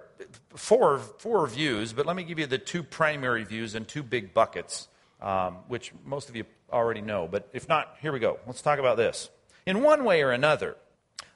[0.55, 4.33] four, four views, but let me give you the two primary views and two big
[4.33, 4.89] buckets,
[5.21, 7.29] um, which most of you already know.
[7.31, 8.39] But if not, here we go.
[8.47, 9.29] Let's talk about this.
[9.67, 10.77] In one way or another,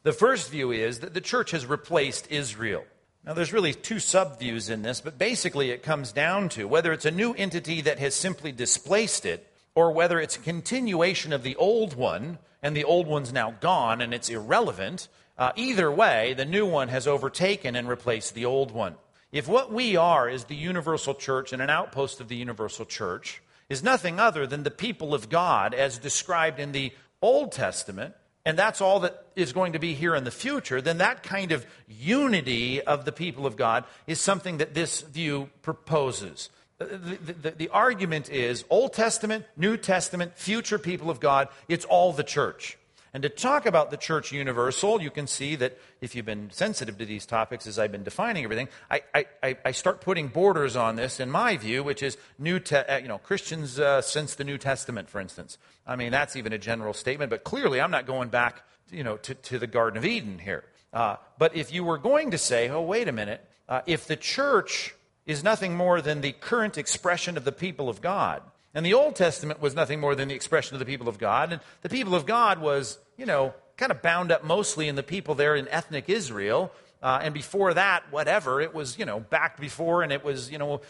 [0.04, 2.85] the first view is that the church has replaced Israel.
[3.24, 7.04] Now, there's really two subviews in this, but basically it comes down to whether it's
[7.04, 11.54] a new entity that has simply displaced it, or whether it's a continuation of the
[11.56, 15.06] old one, and the old one's now gone and it's irrelevant,
[15.38, 18.96] uh, either way, the new one has overtaken and replaced the old one.
[19.30, 23.42] If what we are is the universal church and an outpost of the universal church
[23.68, 28.14] is nothing other than the people of God as described in the Old Testament,
[28.46, 31.52] and that's all that is going to be here in the future, then that kind
[31.52, 36.48] of unity of the people of God is something that this view proposes.
[36.78, 42.12] The, the, the, argument is Old Testament, New Testament, future people of God, it's all
[42.12, 42.76] the church.
[43.14, 46.98] And to talk about the church universal, you can see that if you've been sensitive
[46.98, 49.00] to these topics as I've been defining everything, I,
[49.42, 52.98] I, I start putting borders on this in my view, which is new te- uh,
[52.98, 55.56] you know, Christians uh, since the New Testament, for instance.
[55.86, 59.16] I mean, that's even a general statement, but clearly I'm not going back you know,
[59.16, 60.64] to, to the Garden of Eden here.
[60.92, 64.16] Uh, but if you were going to say, oh, wait a minute, uh, if the
[64.16, 64.94] church
[65.26, 68.42] is nothing more than the current expression of the people of God,
[68.76, 71.50] and the Old Testament was nothing more than the expression of the people of God.
[71.50, 75.02] And the people of God was, you know, kind of bound up mostly in the
[75.02, 76.70] people there in ethnic Israel.
[77.06, 80.58] Uh, and before that, whatever, it was, you know, back before, and it was, you
[80.58, 80.80] know,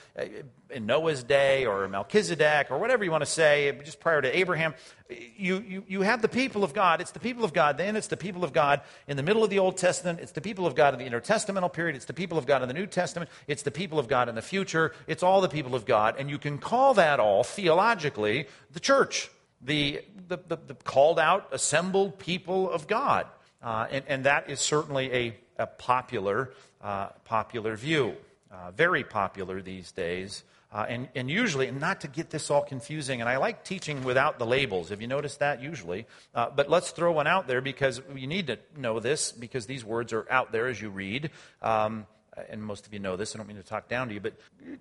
[0.71, 4.73] in Noah's day or Melchizedek or whatever you want to say, just prior to Abraham.
[5.11, 7.03] You, you, you have the people of God.
[7.03, 9.51] It's the people of God then, it's the people of God in the middle of
[9.51, 12.39] the Old Testament, it's the people of God in the intertestamental period, it's the people
[12.39, 15.23] of God in the New Testament, it's the people of God in the future, it's
[15.23, 16.15] all the people of God.
[16.19, 19.29] And you can call that all, theologically, the church,
[19.61, 23.27] the, the, the, the called out, assembled people of God.
[23.63, 28.15] Uh, and, and that is certainly a a popular, uh, popular view.
[28.51, 30.45] Uh, very popular these days.
[30.73, 34.05] Uh, and, and usually, and not to get this all confusing, and I like teaching
[34.05, 34.91] without the labels.
[34.91, 35.63] Have you noticed that?
[35.63, 36.07] Usually.
[36.35, 39.85] Uh, but let's throw one out there because you need to know this because these
[39.85, 41.31] words are out there as you read.
[41.63, 42.07] Um,
[42.49, 44.35] and most of you know this, I don't mean to talk down to you, but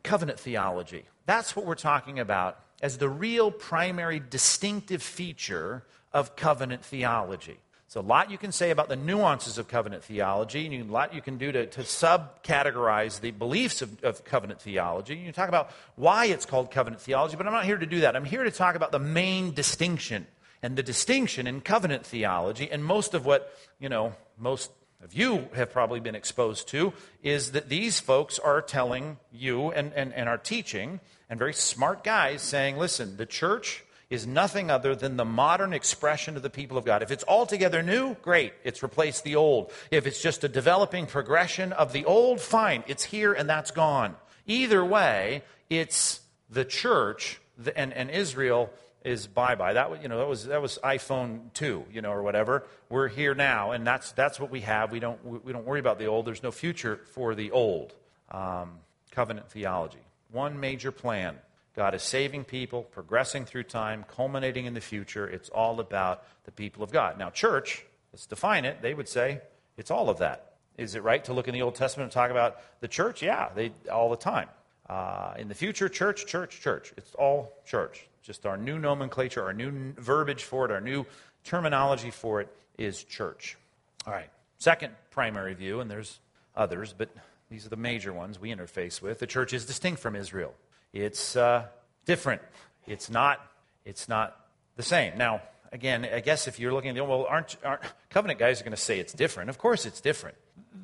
[0.03, 1.05] covenant theology.
[1.25, 7.57] That's what we're talking about as the real primary distinctive feature of covenant theology.
[7.87, 11.13] So, a lot you can say about the nuances of covenant theology, and a lot
[11.13, 15.15] you can do to, to subcategorize the beliefs of, of covenant theology.
[15.15, 18.15] You talk about why it's called covenant theology, but I'm not here to do that.
[18.15, 20.25] I'm here to talk about the main distinction.
[20.63, 24.71] And the distinction in covenant theology, and most of what, you know, most
[25.03, 29.93] of you have probably been exposed to, is that these folks are telling you and,
[29.93, 34.95] and, and are teaching, and very smart guys saying, listen, the church is nothing other
[34.95, 37.01] than the modern expression of the people of God.
[37.01, 39.71] If it's altogether new, great, it's replaced the old.
[39.91, 44.15] If it's just a developing progression of the old, fine, it's here and that's gone.
[44.45, 47.39] Either way, it's the church
[47.75, 48.71] and, and Israel
[49.03, 49.73] is bye bye.
[49.73, 52.65] That you know that was that was iPhone two, you know, or whatever.
[52.89, 54.91] We're here now, and that's that's what we have.
[54.91, 56.25] We don't we don't worry about the old.
[56.25, 57.93] There's no future for the old.
[58.31, 58.79] Um,
[59.11, 61.37] covenant theology, one major plan
[61.75, 65.27] God is saving people, progressing through time, culminating in the future.
[65.27, 67.19] It's all about the people of God.
[67.19, 68.81] Now, church, let's define it.
[68.81, 69.41] They would say
[69.77, 70.53] it's all of that.
[70.77, 73.21] Is it right to look in the Old Testament and talk about the church?
[73.21, 74.49] Yeah, they all the time.
[74.89, 76.93] Uh, in the future, church, church, church.
[76.95, 78.07] It's all church.
[78.21, 81.05] Just our new nomenclature, our new verbiage for it, our new
[81.43, 83.57] terminology for it is church.
[84.05, 84.29] All right.
[84.57, 86.19] Second primary view, and there's
[86.55, 87.09] others, but
[87.49, 89.19] these are the major ones we interface with.
[89.19, 90.53] The church is distinct from Israel.
[90.95, 91.65] It's uh,
[92.05, 92.41] different.
[92.87, 93.45] It's not.
[93.83, 94.39] It's not
[94.77, 95.17] the same.
[95.17, 95.41] Now,
[95.73, 98.71] again, I guess if you're looking at the well, aren't, aren't covenant guys are going
[98.71, 99.49] to say it's different?
[99.49, 100.37] Of course, it's different.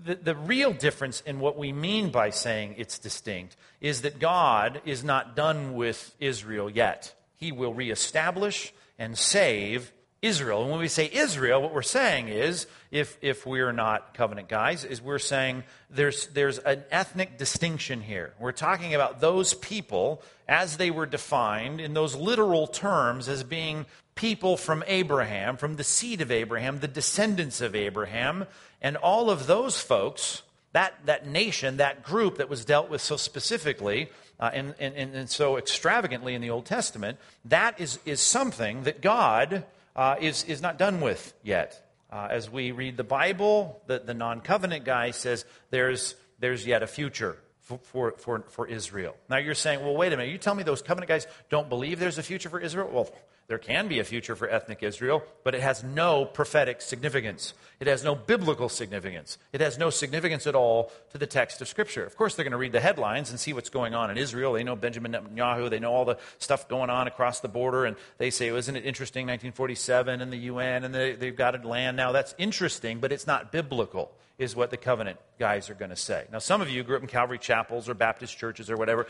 [0.03, 4.81] The, the real difference in what we mean by saying it's distinct is that God
[4.85, 7.15] is not done with Israel yet.
[7.37, 10.61] He will reestablish and save Israel.
[10.61, 14.85] And when we say Israel, what we're saying is, if, if we're not covenant guys,
[14.85, 18.33] is we're saying there's, there's an ethnic distinction here.
[18.39, 23.87] We're talking about those people as they were defined in those literal terms as being
[24.13, 28.45] people from Abraham, from the seed of Abraham, the descendants of Abraham,
[28.79, 33.17] and all of those folks, that, that nation, that group that was dealt with so
[33.17, 38.83] specifically uh, and, and, and so extravagantly in the Old Testament, that is, is something
[38.83, 41.87] that God uh, is, is not done with yet.
[42.11, 46.83] Uh, as we read the Bible, the, the non covenant guy says there's, there's yet
[46.83, 49.15] a future for, for, for, for Israel.
[49.29, 50.31] Now you're saying, well, wait a minute.
[50.31, 52.89] You tell me those covenant guys don't believe there's a future for Israel?
[52.91, 53.09] Well,
[53.51, 57.53] there can be a future for ethnic Israel, but it has no prophetic significance.
[57.81, 59.37] It has no biblical significance.
[59.51, 62.05] It has no significance at all to the text of Scripture.
[62.05, 64.53] Of course, they're going to read the headlines and see what's going on in Israel.
[64.53, 65.69] They know Benjamin Netanyahu.
[65.69, 67.83] They know all the stuff going on across the border.
[67.83, 71.67] And they say, isn't it interesting, 1947 and the UN, and they, they've got a
[71.67, 72.13] land now.
[72.13, 76.25] That's interesting, but it's not biblical, is what the covenant guys are going to say.
[76.31, 79.07] Now, some of you grew up in Calvary chapels or Baptist churches or whatever.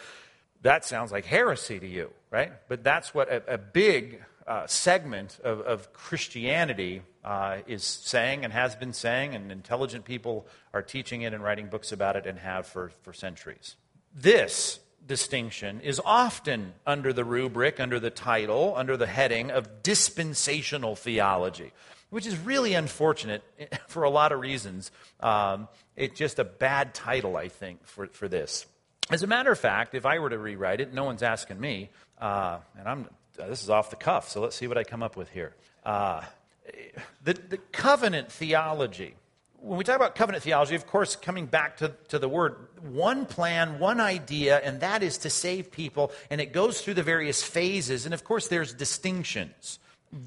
[0.64, 2.54] That sounds like heresy to you, right?
[2.68, 8.52] But that's what a, a big uh, segment of, of Christianity uh, is saying and
[8.54, 12.40] has been saying, and intelligent people are teaching it and writing books about it and
[12.40, 13.76] have for, for centuries.
[14.14, 20.96] This distinction is often under the rubric, under the title, under the heading of dispensational
[20.96, 21.72] theology,
[22.10, 23.44] which is really unfortunate
[23.88, 24.92] for a lot of reasons.
[25.20, 28.66] Um, it's just a bad title, I think, for, for this.
[29.10, 31.90] As a matter of fact, if I were to rewrite it, no one's asking me,
[32.20, 33.08] uh, and I'm
[33.40, 35.56] uh, this is off the cuff, so let's see what I come up with here.
[35.84, 36.24] Uh,
[37.24, 39.16] the, the covenant theology.
[39.58, 43.26] When we talk about covenant theology, of course, coming back to, to the word, one
[43.26, 47.44] plan, one idea, and that is to save people, and it goes through the various
[47.44, 49.80] phases, and of course, there's distinctions.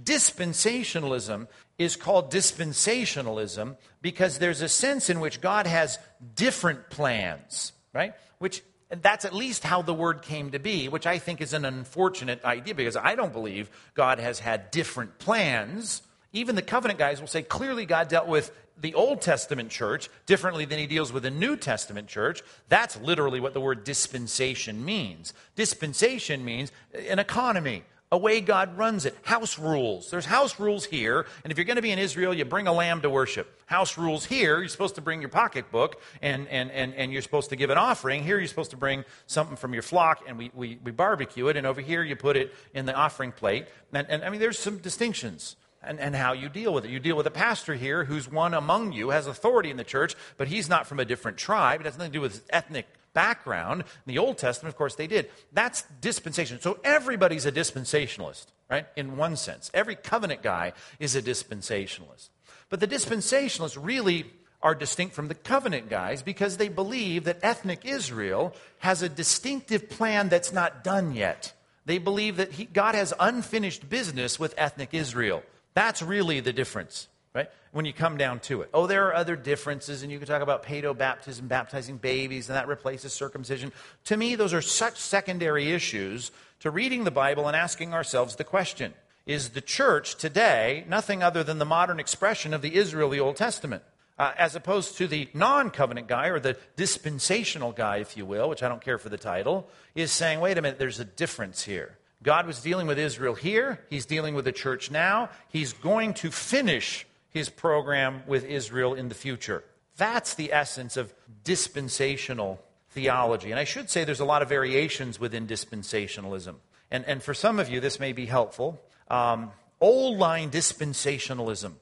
[0.05, 5.99] Dispensationalism is called dispensationalism because there's a sense in which God has
[6.37, 8.14] different plans, right?
[8.38, 8.62] Which
[8.95, 11.65] and that's at least how the word came to be, which I think is an
[11.65, 16.01] unfortunate idea because I don't believe God has had different plans.
[16.33, 20.65] Even the covenant guys will say clearly God dealt with the Old Testament church differently
[20.65, 22.41] than he deals with the New Testament church.
[22.69, 25.35] That's literally what the word dispensation means.
[25.57, 26.71] Dispensation means
[27.09, 27.83] an economy,
[28.14, 29.16] a way God runs it.
[29.22, 30.09] House rules.
[30.09, 32.72] There's house rules here, and if you're going to be in Israel, you bring a
[32.72, 33.61] lamb to worship.
[33.66, 37.50] House rules here, you're supposed to bring your pocketbook and, and, and, and you're supposed
[37.50, 38.22] to give an offering.
[38.22, 41.57] Here, you're supposed to bring something from your flock and we, we, we barbecue it,
[41.57, 43.66] and over here, you put it in the offering plate.
[43.92, 45.57] And, and I mean, there's some distinctions.
[45.87, 46.90] And, and, how you deal with it.
[46.90, 50.14] You deal with a pastor here who's one among you, has authority in the church,
[50.38, 51.81] but he's not from a different tribe.
[51.81, 53.83] It has nothing to do with ethnic background.
[53.83, 55.31] In the Old Testament, of course, they did.
[55.53, 56.61] That's dispensation.
[56.61, 58.87] So everybody's a dispensationalist, right?
[58.96, 59.70] In one sense.
[59.72, 62.29] Every covenant guy is a dispensationalist.
[62.68, 64.27] But the dispensationalists really
[64.61, 69.88] are distinct from the covenant guys because they believe that ethnic Israel has a distinctive
[69.88, 71.53] plan that's not done yet.
[71.87, 75.42] They believe that he, God has unfinished business with ethnic Israel.
[75.74, 77.51] That's really the difference right?
[77.73, 78.70] When you come down to it.
[78.73, 82.57] Oh, there are other differences, and you can talk about paedo baptism, baptizing babies, and
[82.57, 83.73] that replaces circumcision.
[84.05, 88.44] To me, those are such secondary issues to reading the Bible and asking ourselves the
[88.44, 88.94] question
[89.27, 93.20] Is the church today nothing other than the modern expression of the Israel of the
[93.20, 93.83] Old Testament?
[94.16, 98.49] Uh, as opposed to the non covenant guy or the dispensational guy, if you will,
[98.49, 101.64] which I don't care for the title, is saying, wait a minute, there's a difference
[101.64, 101.99] here.
[102.23, 103.81] God was dealing with Israel here.
[103.90, 105.31] He's dealing with the church now.
[105.49, 109.64] He's going to finish his program with Israel in the future.
[109.97, 113.51] That's the essence of dispensational theology.
[113.51, 116.55] And I should say there's a lot of variations within dispensationalism.
[116.92, 118.81] And, and for some of you, this may be helpful.
[119.09, 121.73] Um, old line dispensationalism.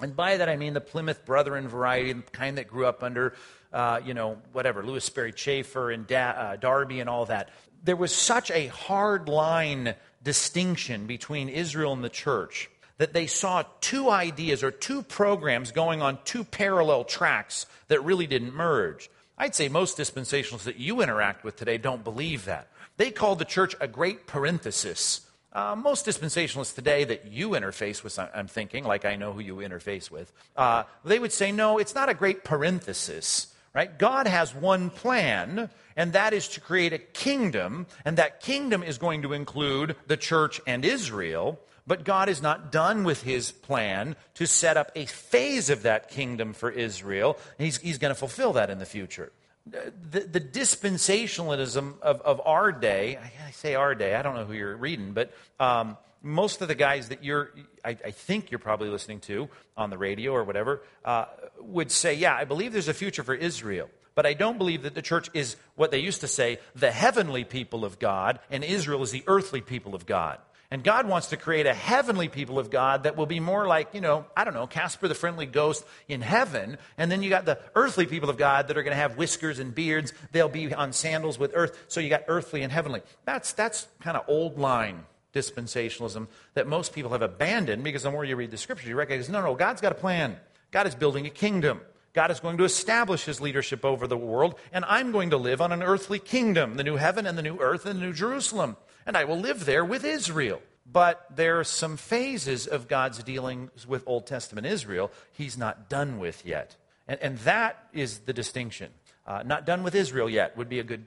[0.00, 3.34] And by that I mean the Plymouth Brethren variety, the kind that grew up under,
[3.70, 7.50] uh, you know, whatever, Lewis Sperry Chafer and da- uh, Darby and all that.
[7.84, 13.64] There was such a hard line distinction between Israel and the church that they saw
[13.80, 19.10] two ideas or two programs going on two parallel tracks that really didn't merge.
[19.38, 22.68] I'd say most dispensationalists that you interact with today don't believe that.
[22.96, 25.22] They call the church a great parenthesis
[25.54, 29.56] Uh, most dispensationalists today that you interface with, I'm thinking, like I know who you
[29.56, 33.98] interface with, uh, they would say, no, it's not a great parenthesis, right?
[33.98, 38.96] God has one plan, and that is to create a kingdom, and that kingdom is
[38.96, 41.60] going to include the church and Israel.
[41.86, 46.08] But God is not done with his plan to set up a phase of that
[46.08, 47.38] kingdom for Israel.
[47.58, 49.32] He's, he's going to fulfill that in the future.
[49.66, 54.54] The, the dispensationalism of, of our day, I say our day, I don't know who
[54.54, 57.50] you're reading, but um, most of the guys that you're,
[57.84, 61.26] I, I, think you're probably listening to on the radio or whatever, uh,
[61.60, 63.88] would say, yeah, I believe there's a future for Israel.
[64.14, 67.44] But I don't believe that the church is what they used to say, the heavenly
[67.44, 70.38] people of God, and Israel is the earthly people of God.
[70.72, 73.92] And God wants to create a heavenly people of God that will be more like,
[73.92, 76.78] you know, I don't know, Casper the Friendly Ghost in heaven.
[76.96, 79.58] And then you got the earthly people of God that are going to have whiskers
[79.58, 80.14] and beards.
[80.32, 81.78] They'll be on sandals with earth.
[81.88, 83.02] So you got earthly and heavenly.
[83.26, 85.04] That's, that's kind of old line
[85.34, 89.28] dispensationalism that most people have abandoned because the more you read the scriptures, you recognize
[89.28, 90.38] no, no, God's got a plan.
[90.70, 91.82] God is building a kingdom.
[92.14, 95.60] God is going to establish his leadership over the world, and I'm going to live
[95.60, 98.76] on an earthly kingdom, the new heaven and the new earth and the new Jerusalem
[99.06, 100.60] and I will live there with Israel.
[100.84, 106.18] But there are some phases of God's dealings with Old Testament Israel he's not done
[106.18, 106.76] with yet.
[107.06, 108.90] And, and that is the distinction.
[109.26, 111.06] Uh, not done with Israel yet would be a good,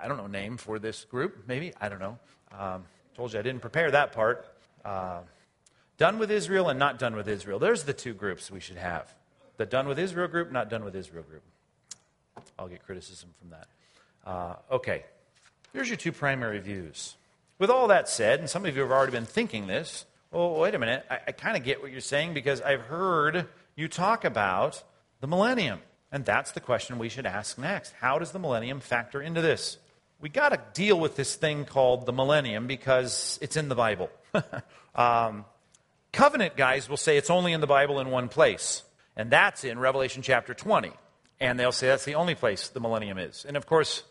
[0.00, 1.72] I don't know, name for this group, maybe.
[1.80, 2.18] I don't know.
[2.56, 2.84] Um,
[3.16, 4.46] told you I didn't prepare that part.
[4.84, 5.20] Uh,
[5.96, 7.58] done with Israel and not done with Israel.
[7.58, 9.12] There's the two groups we should have
[9.56, 11.42] the done with Israel group, not done with Israel group.
[12.58, 13.68] I'll get criticism from that.
[14.26, 15.04] Uh, okay,
[15.72, 17.16] here's your two primary views.
[17.58, 20.74] With all that said, and some of you have already been thinking this, well, wait
[20.74, 23.46] a minute, I, I kind of get what you're saying because I've heard
[23.76, 24.82] you talk about
[25.20, 25.80] the millennium.
[26.10, 27.92] And that's the question we should ask next.
[28.00, 29.78] How does the millennium factor into this?
[30.20, 34.10] We got to deal with this thing called the millennium because it's in the Bible.
[34.94, 35.44] um,
[36.12, 38.84] covenant guys will say it's only in the Bible in one place,
[39.16, 40.92] and that's in Revelation chapter 20.
[41.40, 43.44] And they'll say that's the only place the millennium is.
[43.44, 44.04] And of course,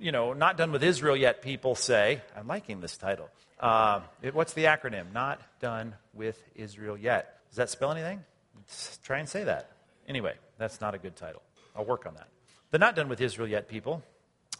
[0.00, 2.22] you know, not done with Israel yet, people say.
[2.36, 3.28] I'm liking this title.
[3.58, 5.12] Uh, it, what's the acronym?
[5.12, 7.40] Not done with Israel yet.
[7.48, 8.22] Does that spell anything?
[8.56, 9.70] Let's try and say that.
[10.08, 11.42] Anyway, that's not a good title.
[11.74, 12.28] I'll work on that.
[12.70, 14.02] The not done with Israel yet people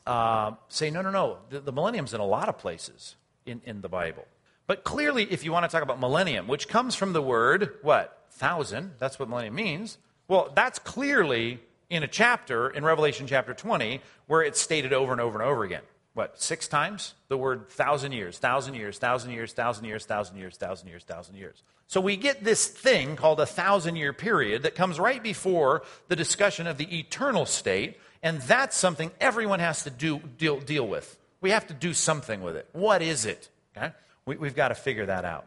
[0.06, 1.38] uh, say, no, no, no.
[1.50, 4.24] The, the millennium's in a lot of places in, in the Bible.
[4.66, 8.26] But clearly, if you want to talk about millennium, which comes from the word, what?
[8.30, 8.92] Thousand.
[8.98, 9.98] That's what millennium means.
[10.28, 15.20] Well, that's clearly in a chapter in Revelation chapter 20 where it's stated over and
[15.20, 15.82] over and over again.
[16.14, 17.12] What, six times?
[17.28, 21.36] The word thousand years, thousand years, thousand years, thousand years, thousand years, thousand years, thousand
[21.36, 21.62] years.
[21.88, 26.16] So we get this thing called a thousand year period that comes right before the
[26.16, 31.18] discussion of the eternal state, and that's something everyone has to do, deal, deal with.
[31.42, 32.66] We have to do something with it.
[32.72, 33.50] What is it?
[33.76, 33.92] Okay?
[34.24, 35.46] We, we've got to figure that out.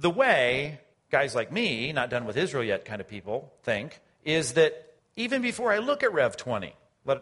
[0.00, 4.54] The way guys like me, not done with Israel yet kind of people, think is
[4.54, 4.87] that
[5.18, 6.72] even before I look at Rev 20.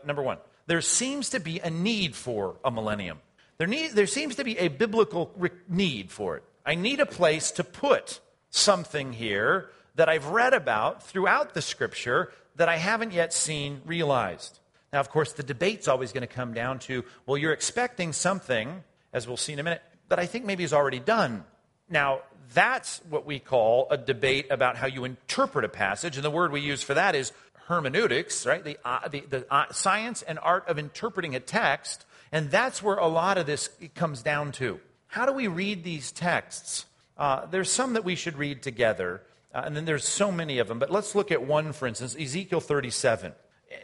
[0.05, 3.20] Number one, there seems to be a need for a millennium.
[3.59, 6.44] There, need, there seems to be a biblical re- need for it.
[6.64, 8.20] I need a place to put
[8.51, 14.59] something here that I've read about throughout the scripture that I haven't yet seen realized.
[14.92, 18.84] Now, of course, the debate's always going to come down to well, you're expecting something,
[19.12, 21.44] as we'll see in a minute, that I think maybe is already done.
[21.88, 22.20] Now,
[22.55, 26.53] that's what we call a debate about how you interpret a passage, and the word
[26.53, 27.32] we use for that is
[27.67, 28.62] hermeneutics, right?
[28.62, 32.05] The, uh, the, the uh, science and art of interpreting a text.
[32.33, 34.81] And that's where a lot of this comes down to.
[35.09, 36.87] How do we read these texts?
[37.17, 39.23] Uh, there's some that we should read together,
[39.55, 40.79] uh, and then there's so many of them.
[40.79, 43.33] But let's look at one, for instance, Ezekiel 37.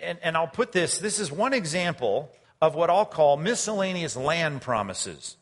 [0.02, 2.30] And, and I'll put this this is one example
[2.60, 5.36] of what I'll call miscellaneous land promises.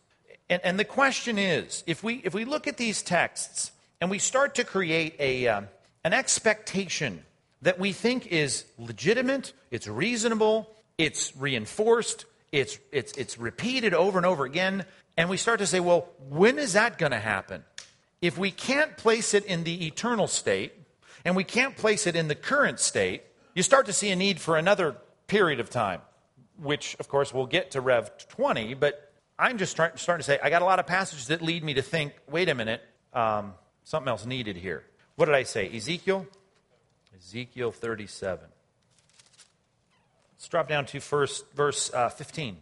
[0.49, 4.19] And, and the question is if we, if we look at these texts and we
[4.19, 5.63] start to create a, uh,
[6.05, 7.23] an expectation
[7.63, 14.27] that we think is legitimate, it's reasonable, it's reinforced, it's, it's, it's repeated over and
[14.27, 14.85] over again.
[15.17, 17.65] And we start to say, well, when is that going to happen?
[18.23, 20.73] If we can't place it in the eternal state
[21.25, 23.23] and we can't place it in the current state,
[23.55, 24.97] you start to see a need for another
[25.27, 26.01] period of time,
[26.59, 28.75] which, of course, we'll get to Rev 20.
[28.75, 31.65] But I'm just start, starting to say, I got a lot of passages that lead
[31.65, 32.83] me to think, wait a minute,
[33.13, 33.55] um,
[33.85, 34.85] something else needed here.
[35.17, 35.71] What did I say?
[35.75, 36.27] Ezekiel
[37.21, 38.47] Ezekiel 37.
[40.35, 42.57] Let's drop down to first, verse uh, 15.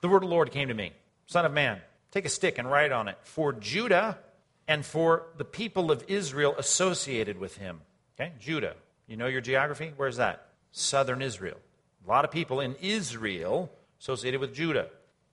[0.00, 0.92] The word of the Lord came to me
[1.26, 4.18] Son of man, take a stick and write on it for Judah
[4.66, 7.80] and for the people of Israel associated with him.
[8.18, 8.74] Okay, Judah.
[9.06, 9.92] You know your geography?
[9.96, 10.46] Where's that?
[10.72, 11.58] Southern Israel.
[12.06, 14.88] A lot of people in Israel associated with Judah.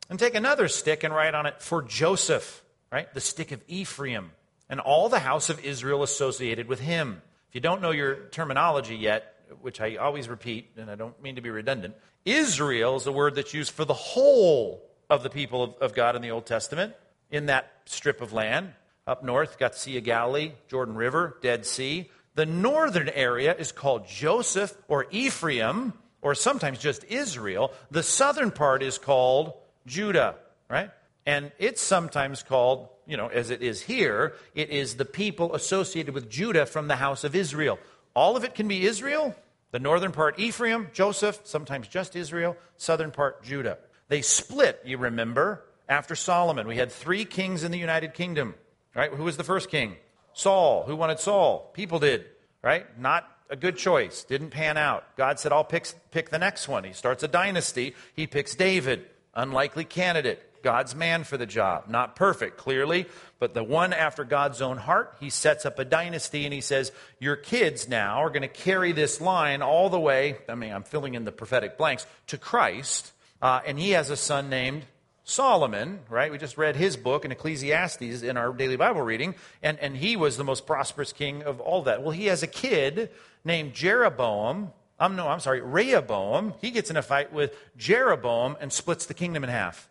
[0.10, 2.64] And take another stick and write on it for Joseph.
[2.92, 3.12] right?
[3.14, 4.32] The stick of Ephraim,
[4.70, 7.22] and all the house of Israel associated with him.
[7.56, 11.42] You don't know your terminology yet, which I always repeat, and I don't mean to
[11.42, 11.96] be redundant,
[12.26, 16.18] Israel is a word that's used for the whole of the people of, of God
[16.18, 16.94] in the Old Testament
[17.32, 18.74] in that strip of land.
[19.08, 22.12] Up north, got Sea of Galilee, Jordan River, Dead Sea.
[22.34, 27.72] The northern area is called Joseph or Ephraim, or sometimes just Israel.
[27.90, 29.54] The southern part is called
[29.86, 30.36] Judah,
[30.70, 30.92] right?
[31.26, 36.14] And it's sometimes called, you know, as it is here, it is the people associated
[36.14, 37.80] with Judah from the house of Israel.
[38.16, 39.36] All of it can be Israel.
[39.72, 43.78] The northern part, Ephraim, Joseph, sometimes just Israel, southern part, Judah.
[44.08, 46.68] They split, you remember, after Solomon.
[46.68, 48.56] We had three kings in the United Kingdom,
[48.96, 49.12] right?
[49.12, 49.96] Who was the first king?
[50.34, 50.84] Saul.
[50.86, 51.72] Who wanted Saul?
[51.74, 52.26] People did,
[52.62, 52.86] right?
[53.00, 54.24] Not a good choice.
[54.24, 55.04] Didn't pan out.
[55.18, 56.84] God said, I'll pick, pick the next one.
[56.84, 57.96] He starts a dynasty.
[58.16, 59.06] He picks David.
[59.34, 60.42] Unlikely candidate.
[60.66, 61.84] God's man for the job.
[61.90, 63.06] Not perfect, clearly,
[63.38, 65.16] but the one after God's own heart.
[65.20, 68.92] He sets up a dynasty and he says, Your kids now are going to carry
[68.92, 70.40] this line all the way.
[70.50, 73.12] I mean, I'm filling in the prophetic blanks to Christ.
[73.44, 74.86] Uh, and he has a son named
[75.24, 76.32] Solomon, right?
[76.32, 80.16] We just read his book in Ecclesiastes in our daily Bible reading, and, and he
[80.16, 82.02] was the most prosperous king of all that.
[82.02, 83.12] Well, he has a kid
[83.44, 84.74] named Jeroboam.
[85.00, 86.56] Um, no, I'm sorry, Rehoboam.
[86.60, 89.88] He gets in a fight with Jeroboam and splits the kingdom in half.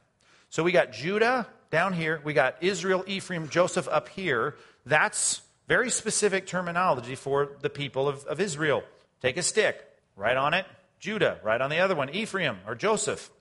[0.55, 4.55] So we got Judah down here, we got Israel, Ephraim, Joseph up here.
[4.87, 8.85] That's very specific terminology for the people of, of Israel.
[9.21, 9.85] Take a stick,
[10.15, 10.65] write on it
[11.01, 13.33] Judah, write on the other one Ephraim or Joseph.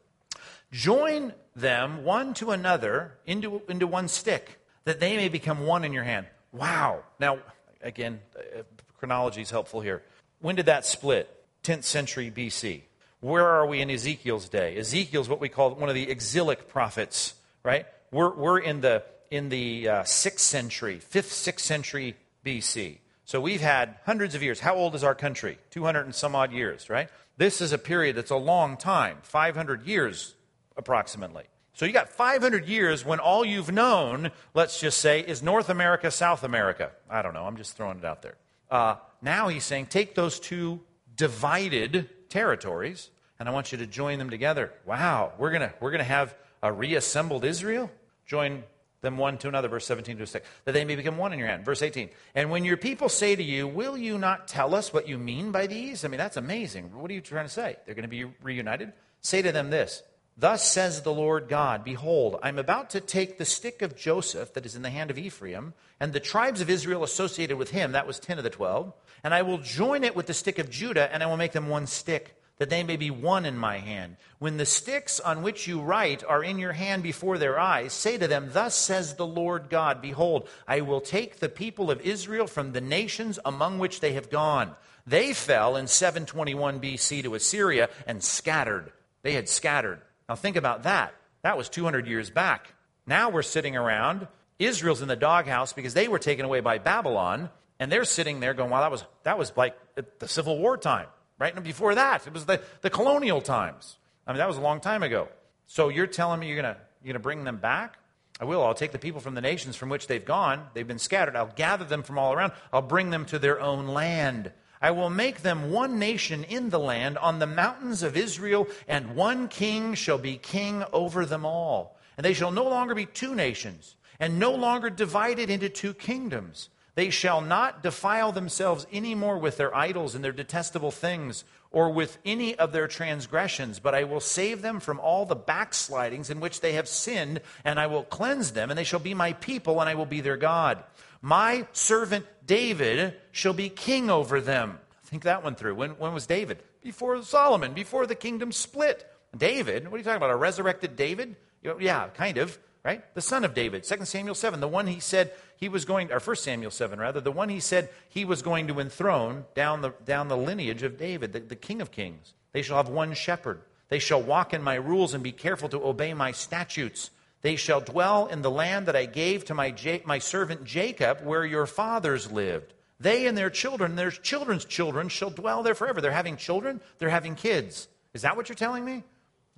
[0.72, 5.94] Join them one to another into, into one stick, that they may become one in
[5.94, 6.26] your hand.
[6.52, 7.04] Wow.
[7.20, 7.38] Now,
[7.84, 8.64] again, uh,
[8.98, 10.02] chronology is helpful here.
[10.40, 11.30] When did that split?
[11.64, 12.82] 10th century BC.
[13.24, 14.78] Where are we in Ezekiel's day?
[14.78, 17.86] Ezekiel's what we call one of the exilic prophets, right?
[18.12, 19.02] We're, we're in the,
[19.32, 22.98] in the uh, 6th century, 5th, 6th century BC.
[23.24, 24.60] So we've had hundreds of years.
[24.60, 25.58] How old is our country?
[25.70, 27.08] 200 and some odd years, right?
[27.38, 30.36] This is a period that's a long time, 500 years
[30.76, 31.46] approximately.
[31.76, 36.12] So you got 500 years when all you've known, let's just say, is North America,
[36.12, 36.92] South America.
[37.10, 38.36] I don't know, I'm just throwing it out there.
[38.70, 40.82] Uh, now he's saying take those two
[41.16, 44.72] divided territories and I want you to join them together.
[44.86, 47.92] Wow, we're going we're gonna have a reassembled Israel?
[48.26, 48.64] Join
[49.02, 51.48] them one to another, verse 17 to 6, that they may become one in your
[51.48, 51.66] hand.
[51.66, 55.08] Verse 18, and when your people say to you, Will you not tell us what
[55.08, 56.04] you mean by these?
[56.06, 56.90] I mean, that's amazing.
[56.98, 57.76] What are you trying to say?
[57.86, 58.94] They're going to be reunited?
[59.22, 60.04] Say to them this
[60.36, 64.66] Thus says the Lord God Behold, I'm about to take the stick of Joseph that
[64.66, 68.08] is in the hand of Ephraim, and the tribes of Israel associated with him, that
[68.08, 71.14] was 10 of the 12, and I will join it with the stick of Judah,
[71.14, 74.16] and I will make them one stick, that they may be one in my hand.
[74.40, 78.18] When the sticks on which you write are in your hand before their eyes, say
[78.18, 82.48] to them, Thus says the Lord God Behold, I will take the people of Israel
[82.48, 84.78] from the nations among which they have gone.
[85.06, 88.94] They fell in 721 BC to Assyria and scattered.
[89.24, 90.00] They had scattered.
[90.30, 91.14] Now think about that.
[91.42, 92.74] That was 200 years back.
[93.06, 94.30] Now we're sitting around.
[94.58, 98.54] Israel's in the doghouse because they were taken away by Babylon, and they're sitting there
[98.54, 101.08] going, "Wow, that was that was like the Civil War time,
[101.44, 103.98] right?" And before that, it was the, the colonial times.
[104.26, 105.28] I mean, that was a long time ago.
[105.68, 107.98] So you're telling me you're gonna you're gonna bring them back?
[108.40, 108.64] I will.
[108.64, 110.68] I'll take the people from the nations from which they've gone.
[110.74, 111.36] They've been scattered.
[111.36, 112.54] I'll gather them from all around.
[112.72, 114.52] I'll bring them to their own land.
[114.82, 119.16] I will make them one nation in the land on the mountains of Israel, and
[119.16, 121.98] one king shall be king over them all.
[122.18, 126.70] And they shall no longer be two nations, and no longer divided into two kingdoms.
[126.96, 131.92] They shall not defile themselves any more with their idols and their detestable things, or
[131.92, 136.40] with any of their transgressions, but I will save them from all the backslidings in
[136.40, 139.82] which they have sinned, and I will cleanse them, and they shall be my people,
[139.82, 140.84] and I will be their God.
[141.22, 144.78] My servant David shall be king over them.
[145.06, 145.76] Think that one through.
[145.76, 146.60] When, when was David?
[146.82, 149.10] Before Solomon, before the kingdom split.
[149.36, 150.30] David, what are you talking about?
[150.30, 151.36] A resurrected David?
[151.80, 153.04] Yeah, kind of, right?
[153.16, 153.84] The son of David.
[153.84, 157.22] 2 Samuel 7, the one he said he was going, or 1 Samuel 7, rather,
[157.22, 160.98] the one he said he was going to enthrone down the, down the lineage of
[160.98, 162.34] David, the, the king of kings.
[162.52, 163.62] They shall have one shepherd.
[163.90, 167.12] They shall walk in my rules and be careful to obey my statutes.
[167.42, 169.76] They shall dwell in the land that I gave to my,
[170.06, 172.74] my servant Jacob, where your fathers lived.
[173.00, 176.00] They and their children, their children's children, shall dwell there forever.
[176.00, 177.88] They're having children, they're having kids.
[178.14, 179.04] Is that what you're telling me?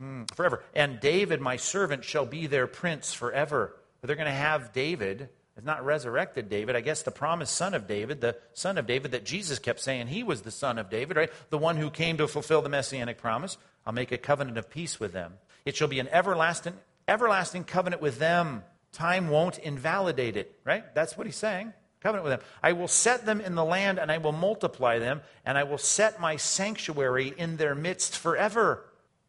[0.01, 0.63] Mm, forever.
[0.73, 3.75] And David, my servant, shall be their prince forever.
[4.01, 5.29] But they're going to have David.
[5.55, 6.75] It's not resurrected David.
[6.75, 10.07] I guess the promised son of David, the son of David that Jesus kept saying
[10.07, 11.31] he was the son of David, right?
[11.49, 13.57] The one who came to fulfill the messianic promise.
[13.85, 15.33] I'll make a covenant of peace with them.
[15.65, 16.73] It shall be an everlasting
[17.07, 18.63] everlasting covenant with them
[18.95, 20.95] Time won't invalidate it, right?
[20.95, 21.73] That's what he's saying.
[21.99, 22.47] Covenant with them.
[22.63, 25.77] I will set them in the land and I will multiply them, and I will
[25.77, 28.85] set my sanctuary in their midst forever.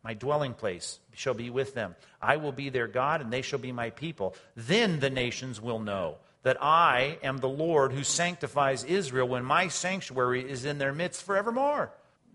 [0.06, 1.96] My dwelling place shall be with them.
[2.22, 4.36] I will be their God, and they shall be my people.
[4.54, 9.66] Then the nations will know that I am the Lord who sanctifies Israel when my
[9.66, 11.90] sanctuary is in their midst forevermore.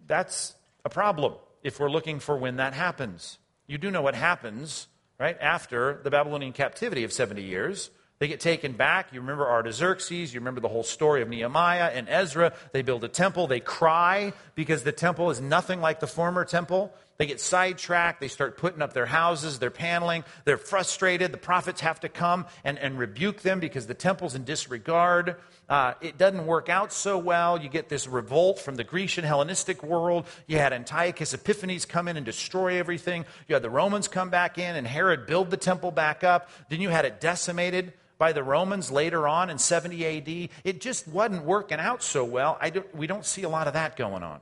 [0.05, 0.53] That's
[0.83, 3.37] a problem if we're looking for when that happens.
[3.67, 7.89] You do know what happens, right, after the Babylonian captivity of 70 years.
[8.21, 9.13] They get taken back.
[9.13, 10.31] You remember Artaxerxes.
[10.31, 12.53] You remember the whole story of Nehemiah and Ezra.
[12.71, 13.47] They build a temple.
[13.47, 16.93] They cry because the temple is nothing like the former temple.
[17.21, 18.19] They get sidetracked.
[18.19, 20.23] They start putting up their houses, their paneling.
[20.43, 21.31] They're frustrated.
[21.31, 25.35] The prophets have to come and, and rebuke them because the temple's in disregard.
[25.69, 27.61] Uh, it doesn't work out so well.
[27.61, 30.25] You get this revolt from the Grecian Hellenistic world.
[30.47, 33.25] You had Antiochus Epiphanes come in and destroy everything.
[33.47, 36.49] You had the Romans come back in and Herod build the temple back up.
[36.69, 40.49] Then you had it decimated by the Romans later on in 70 AD.
[40.63, 42.57] It just wasn't working out so well.
[42.73, 44.39] Don't, we don't see a lot of that going on.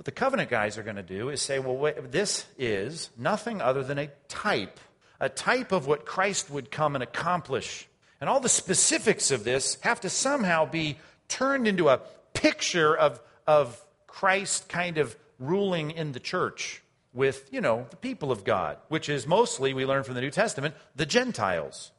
[0.00, 3.60] What the covenant guys are going to do is say, well, wait, this is nothing
[3.60, 4.80] other than a type,
[5.20, 7.86] a type of what Christ would come and accomplish.
[8.18, 10.96] And all the specifics of this have to somehow be
[11.28, 12.00] turned into a
[12.32, 16.80] picture of, of Christ kind of ruling in the church
[17.12, 20.30] with, you know, the people of God, which is mostly, we learn from the New
[20.30, 21.90] Testament, the Gentiles.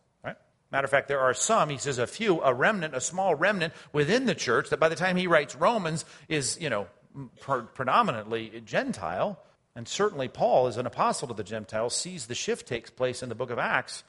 [0.71, 3.73] Matter of fact, there are some, he says a few, a remnant, a small remnant
[3.93, 6.87] within the church that by the time he writes Romans is, you know,
[7.39, 9.39] predominantly Gentile,
[9.75, 13.29] and certainly Paul, as an apostle to the Gentiles, sees the shift takes place in
[13.29, 14.03] the book of Acts.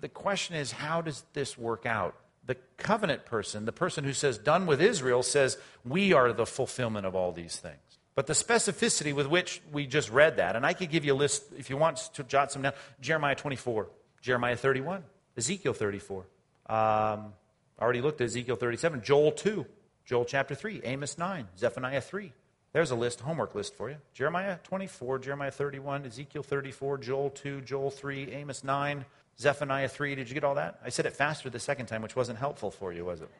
[0.00, 2.14] The question is, how does this work out?
[2.44, 7.06] The covenant person, the person who says, done with Israel, says, we are the fulfillment
[7.06, 7.76] of all these things.
[8.14, 11.14] But the specificity with which we just read that, and I could give you a
[11.14, 13.88] list if you want to jot some down Jeremiah 24,
[14.22, 15.04] Jeremiah 31,
[15.36, 16.26] Ezekiel 34.
[16.68, 17.34] Um,
[17.80, 19.66] already looked at Ezekiel 37, Joel 2,
[20.06, 22.32] Joel chapter 3, Amos 9, Zephaniah 3,
[22.76, 23.96] there's a list, homework list for you.
[24.12, 29.06] Jeremiah 24, Jeremiah 31, Ezekiel 34, Joel 2, Joel 3, Amos 9,
[29.40, 30.14] Zephaniah 3.
[30.14, 30.78] Did you get all that?
[30.84, 33.30] I said it faster the second time, which wasn't helpful for you, was it?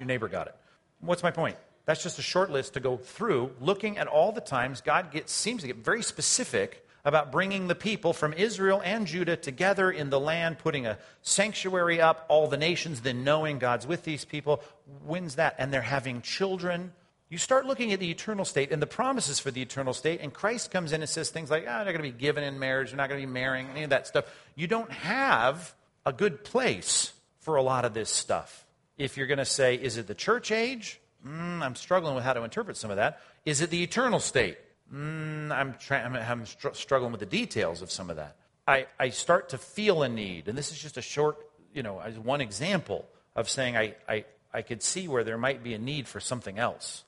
[0.00, 0.56] Your neighbor got it.
[0.98, 1.56] What's my point?
[1.84, 5.30] That's just a short list to go through, looking at all the times God gets,
[5.30, 10.10] seems to get very specific about bringing the people from Israel and Judah together in
[10.10, 14.60] the land, putting a sanctuary up, all the nations then knowing God's with these people.
[15.04, 15.54] When's that?
[15.56, 16.90] And they're having children
[17.28, 20.32] you start looking at the eternal state and the promises for the eternal state, and
[20.32, 22.58] Christ comes in and says things like, oh, they're not going to be given in
[22.58, 24.26] marriage, they're not going to be marrying, any of that stuff.
[24.54, 25.74] You don't have
[26.04, 28.64] a good place for a lot of this stuff.
[28.96, 31.00] If you're going to say, is it the church age?
[31.26, 33.20] Mm, I'm struggling with how to interpret some of that.
[33.44, 34.58] Is it the eternal state?
[34.94, 38.36] Mm, I'm, try- I'm, I'm str- struggling with the details of some of that.
[38.68, 41.38] I, I start to feel a need, and this is just a short,
[41.74, 45.74] you know, one example of saying I, I, I could see where there might be
[45.74, 47.04] a need for something else.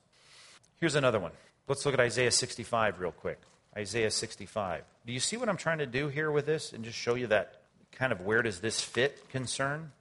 [0.80, 1.32] Here's another one.
[1.66, 3.40] Let's look at Isaiah 65 real quick.
[3.76, 4.84] Isaiah 65.
[5.06, 7.26] Do you see what I'm trying to do here with this and just show you
[7.28, 7.60] that
[7.92, 9.92] kind of where does this fit concern?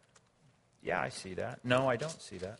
[0.82, 1.66] Yeah, I see that.
[1.66, 2.60] No, I don't see that.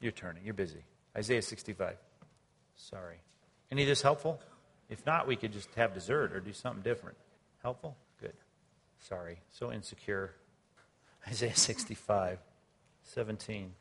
[0.00, 0.44] You're turning.
[0.44, 0.84] You're busy.
[1.16, 1.96] Isaiah 65.
[2.76, 3.16] Sorry.
[3.70, 4.40] Any of this helpful?
[4.88, 7.16] If not, we could just have dessert or do something different.
[7.62, 7.96] Helpful?
[8.20, 8.34] Good.
[9.00, 9.38] Sorry.
[9.52, 10.34] So insecure.
[11.28, 12.38] Isaiah 65,
[13.04, 13.72] 17.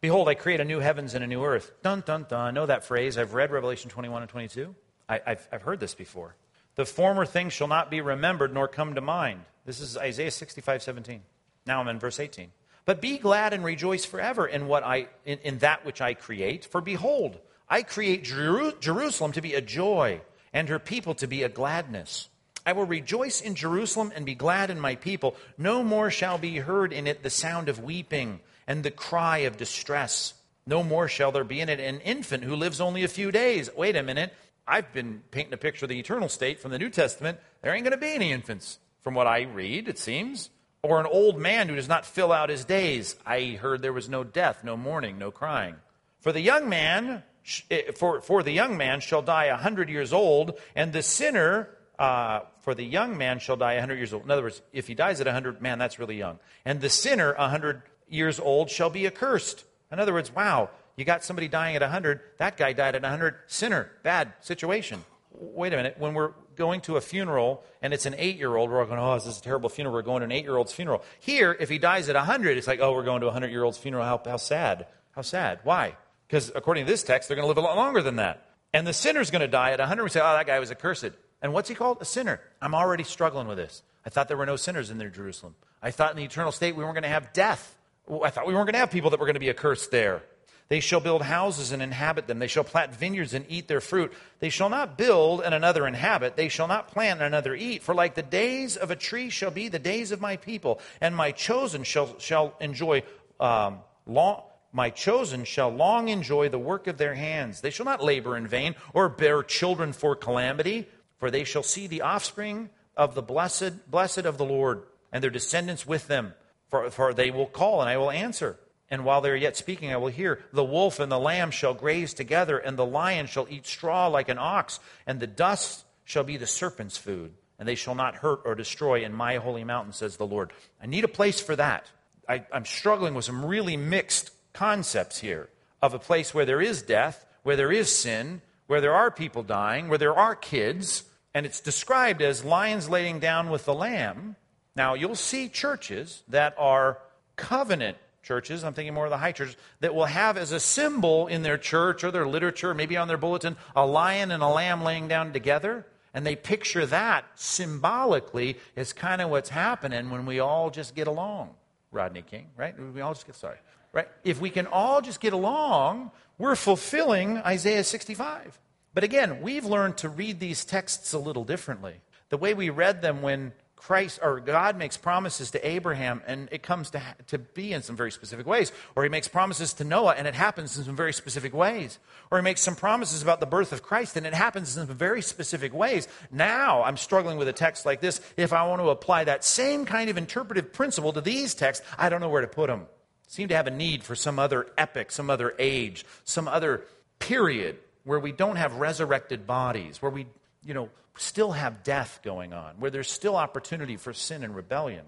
[0.00, 1.72] Behold, I create a new heavens and a new earth.
[1.82, 2.40] Dun, dun, dun.
[2.40, 3.16] I know that phrase.
[3.16, 4.74] I've read Revelation 21 and 22.
[5.08, 6.36] I, have I've heard this before.
[6.74, 9.40] The former things shall not be remembered nor come to mind.
[9.64, 11.22] This is Isaiah 65, 17.
[11.66, 12.50] Now I'm in verse 18.
[12.84, 16.64] But be glad and rejoice forever in, what I, in, in that which I create.
[16.66, 17.38] For behold,
[17.68, 20.20] I create Jeru- Jerusalem to be a joy,
[20.52, 22.28] and her people to be a gladness.
[22.64, 25.34] I will rejoice in Jerusalem and be glad in my people.
[25.58, 29.56] No more shall be heard in it the sound of weeping and the cry of
[29.56, 30.34] distress.
[30.66, 33.70] No more shall there be in it an infant who lives only a few days.
[33.76, 34.32] Wait a minute.
[34.66, 37.38] I've been painting a picture of the eternal state from the New Testament.
[37.62, 40.50] There ain't going to be any infants, from what I read, it seems.
[40.82, 43.14] Or an old man who does not fill out his days.
[43.24, 45.76] I heard there was no death, no mourning, no crying.
[46.20, 47.22] For the young man,
[47.70, 51.70] eh, for, for the young man shall die a hundred years old, and the sinner,
[51.98, 54.24] uh, for the young man shall die a hundred years old.
[54.24, 56.40] In other words, if he dies at a hundred, man, that's really young.
[56.64, 59.64] And the sinner a hundred years old shall be accursed.
[59.90, 63.36] In other words, wow, you got somebody dying at 100, that guy died at 100,
[63.46, 65.04] sinner, bad situation.
[65.30, 68.70] Wait a minute, when we're going to a funeral and it's an eight year old,
[68.70, 69.94] we're all going, oh, this is a terrible funeral.
[69.94, 71.02] We're going to an eight year old's funeral.
[71.20, 73.62] Here, if he dies at 100, it's like, oh, we're going to a 100 year
[73.62, 74.04] old's funeral.
[74.04, 74.86] How, how sad.
[75.12, 75.60] How sad.
[75.62, 75.96] Why?
[76.26, 78.46] Because according to this text, they're going to live a lot longer than that.
[78.72, 80.02] And the sinner's going to die at 100.
[80.02, 81.10] We say, oh, that guy was accursed.
[81.42, 81.98] And what's he called?
[82.00, 82.40] A sinner.
[82.60, 83.82] I'm already struggling with this.
[84.04, 85.54] I thought there were no sinners in there, Jerusalem.
[85.82, 87.76] I thought in the eternal state we weren't going to have death.
[88.08, 90.22] I thought we weren't going to have people that were going to be accursed there.
[90.68, 92.40] They shall build houses and inhabit them.
[92.40, 94.12] They shall plant vineyards and eat their fruit.
[94.40, 96.34] They shall not build and another inhabit.
[96.34, 97.82] They shall not plant and another eat.
[97.82, 101.14] For like the days of a tree shall be the days of my people, and
[101.14, 103.04] my chosen shall, shall enjoy
[103.38, 104.42] um, long.
[104.72, 107.60] My chosen shall long enjoy the work of their hands.
[107.60, 110.86] They shall not labor in vain or bear children for calamity,
[111.18, 114.82] for they shall see the offspring of the blessed, blessed of the Lord,
[115.12, 116.34] and their descendants with them.
[116.68, 118.58] For, for they will call, and I will answer.
[118.90, 121.74] And while they are yet speaking, I will hear, The wolf and the lamb shall
[121.74, 126.24] graze together, and the lion shall eat straw like an ox, and the dust shall
[126.24, 129.92] be the serpent's food, and they shall not hurt or destroy in my holy mountain,
[129.92, 130.52] says the Lord.
[130.80, 131.90] I need a place for that.
[132.28, 135.48] I, I'm struggling with some really mixed concepts here
[135.82, 139.42] of a place where there is death, where there is sin, where there are people
[139.42, 141.04] dying, where there are kids,
[141.34, 144.36] and it's described as lions laying down with the lamb.
[144.76, 146.98] Now, you'll see churches that are
[147.36, 147.96] covenant
[148.26, 151.42] churches, I'm thinking more of the high churches, that will have as a symbol in
[151.42, 155.06] their church or their literature, maybe on their bulletin, a lion and a lamb laying
[155.06, 155.86] down together.
[156.12, 161.06] And they picture that symbolically as kind of what's happening when we all just get
[161.06, 161.50] along.
[161.92, 162.74] Rodney King, right?
[162.94, 163.58] We all just get, sorry,
[163.92, 164.08] right?
[164.24, 168.58] If we can all just get along, we're fulfilling Isaiah 65.
[168.92, 172.00] But again, we've learned to read these texts a little differently.
[172.30, 176.62] The way we read them when Christ or God makes promises to Abraham and it
[176.62, 178.72] comes to, to be in some very specific ways.
[178.96, 181.98] Or he makes promises to Noah and it happens in some very specific ways.
[182.30, 184.96] Or he makes some promises about the birth of Christ and it happens in some
[184.96, 186.08] very specific ways.
[186.32, 188.20] Now I'm struggling with a text like this.
[188.36, 192.08] If I want to apply that same kind of interpretive principle to these texts, I
[192.08, 192.86] don't know where to put them.
[193.28, 196.82] Seem to have a need for some other epic, some other age, some other
[197.18, 200.26] period where we don't have resurrected bodies, where we
[200.66, 205.04] you know, still have death going on, where there's still opportunity for sin and rebellion.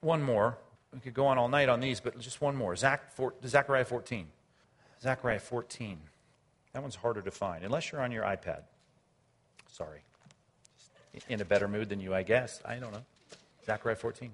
[0.00, 0.58] One more.
[0.92, 2.74] We could go on all night on these, but just one more.
[2.74, 4.26] Zach, for, Zechariah 14.
[5.02, 5.98] Zechariah 14.
[6.72, 8.62] That one's harder to find, unless you're on your iPad.
[9.72, 10.00] Sorry.
[11.28, 12.60] In a better mood than you, I guess.
[12.64, 13.04] I don't know.
[13.66, 14.30] Zechariah 14.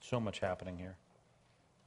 [0.00, 0.96] So much happening here.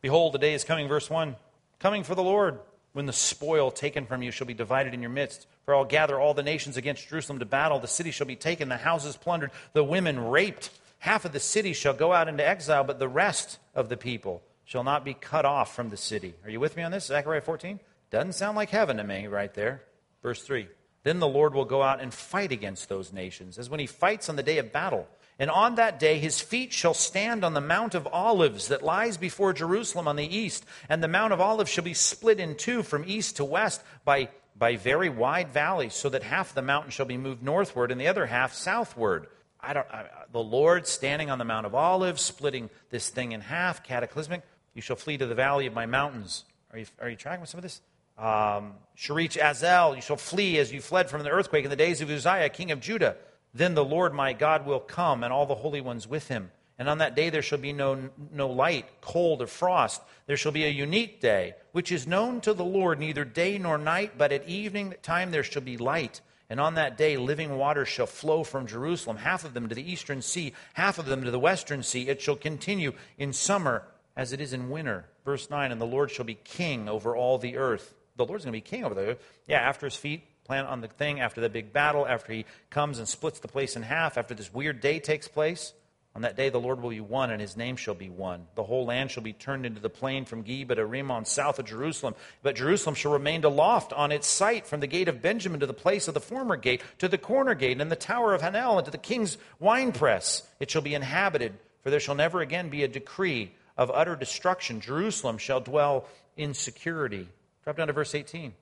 [0.02, 1.36] Behold, the day is coming, verse 1.
[1.80, 2.60] Coming for the Lord
[2.96, 5.48] when the spoil taken from you shall be divided in your midst.
[5.66, 7.78] For I'll gather all the nations against Jerusalem to battle.
[7.78, 10.70] The city shall be taken, the houses plundered, the women raped.
[11.00, 14.44] Half of the city shall go out into exile, but the rest of the people
[14.64, 16.36] shall not be cut off from the city.
[16.46, 17.08] Are you with me on this?
[17.08, 17.82] Zechariah 14?
[18.12, 19.84] Doesn't sound like heaven to me right there.
[20.24, 20.70] Verse 3.
[21.04, 24.30] Then the Lord will go out and fight against those nations, as when he fights
[24.30, 25.06] on the day of battle.
[25.38, 29.18] And on that day his feet shall stand on the Mount of Olives that lies
[29.18, 30.66] before Jerusalem on the east.
[30.88, 34.30] And the Mount of Olives shall be split in two from east to west by,
[34.58, 38.08] by very wide valleys, so that half the mountain shall be moved northward and the
[38.08, 39.28] other half southward.
[39.60, 43.42] I don't, I, the Lord standing on the Mount of Olives, splitting this thing in
[43.42, 44.44] half, cataclysmic.
[44.74, 46.46] You shall flee to the valley of my mountains.
[46.72, 47.82] Are you, are you tracking with some of this?
[48.18, 52.02] Um, Sherich Azal, you shall flee as you fled from the earthquake in the days
[52.02, 53.18] of Uzziah, king of Judah.
[53.56, 56.52] Then the Lord my God will come, and all the holy ones with him.
[56.78, 60.02] And on that day there shall be no, no light, cold, or frost.
[60.28, 63.78] There shall be a unique day, which is known to the Lord, neither day nor
[63.78, 66.20] night, but at evening time there shall be light.
[66.50, 69.90] And on that day living waters shall flow from Jerusalem, half of them to the
[69.90, 72.10] eastern sea, half of them to the western sea.
[72.10, 73.84] It shall continue in summer
[74.18, 75.06] as it is in winter.
[75.24, 77.94] Verse 9, and the Lord shall be king over all the earth.
[78.18, 79.24] The Lord's going to be king over the earth.
[79.48, 83.00] Yeah, after his feet plan on the thing after the big battle, after he comes
[83.00, 85.74] and splits the place in half, after this weird day takes place.
[86.16, 88.48] On that day, the Lord will be one, and his name shall be one.
[88.56, 91.66] The whole land shall be turned into the plain from Geba to Rimmon, south of
[91.66, 92.16] Jerusalem.
[92.42, 95.74] But Jerusalem shall remain aloft on its site, from the gate of Benjamin to the
[95.74, 98.86] place of the former gate, to the corner gate, and the tower of Hanel, and
[98.86, 100.44] to the king's winepress.
[100.62, 104.80] It shall be inhabited, for there shall never again be a decree of utter destruction.
[104.80, 107.28] Jerusalem shall dwell in security.
[107.66, 108.54] Drop down to verse 18.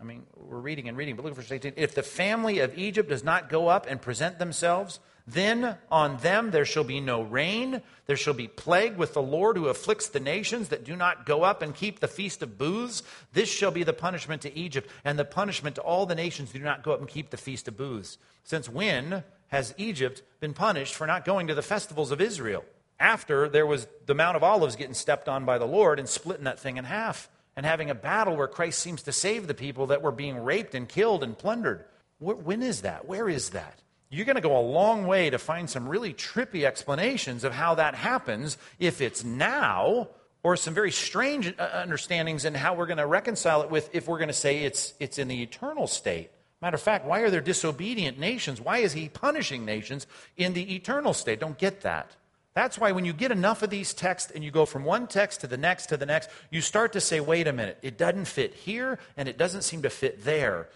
[0.00, 1.72] I mean, we're reading and reading, but look at verse 18.
[1.76, 6.50] If the family of Egypt does not go up and present themselves, then on them
[6.50, 7.80] there shall be no rain.
[8.04, 11.44] There shall be plague with the Lord who afflicts the nations that do not go
[11.44, 13.02] up and keep the feast of booths.
[13.32, 16.58] This shall be the punishment to Egypt, and the punishment to all the nations who
[16.58, 18.18] do not go up and keep the feast of booths.
[18.44, 22.64] Since when has Egypt been punished for not going to the festivals of Israel?
[23.00, 26.44] After there was the Mount of Olives getting stepped on by the Lord and splitting
[26.44, 29.88] that thing in half and having a battle where Christ seems to save the people
[29.88, 31.84] that were being raped and killed and plundered.
[32.18, 33.06] When is that?
[33.06, 33.80] Where is that?
[34.08, 37.74] You're going to go a long way to find some really trippy explanations of how
[37.74, 40.08] that happens if it's now,
[40.42, 44.06] or some very strange uh, understandings in how we're going to reconcile it with if
[44.06, 46.30] we're going to say it's, it's in the eternal state.
[46.62, 48.60] Matter of fact, why are there disobedient nations?
[48.60, 51.40] Why is he punishing nations in the eternal state?
[51.40, 52.10] Don't get that.
[52.56, 55.42] That's why when you get enough of these texts and you go from one text
[55.42, 58.24] to the next to the next, you start to say, wait a minute, it doesn't
[58.24, 60.70] fit here and it doesn't seem to fit there.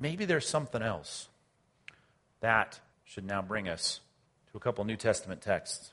[0.00, 1.28] Maybe there's something else.
[2.40, 4.00] That should now bring us
[4.50, 5.90] to a couple New Testament texts.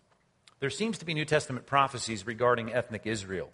[0.62, 3.50] There seems to be New Testament prophecies regarding ethnic Israel,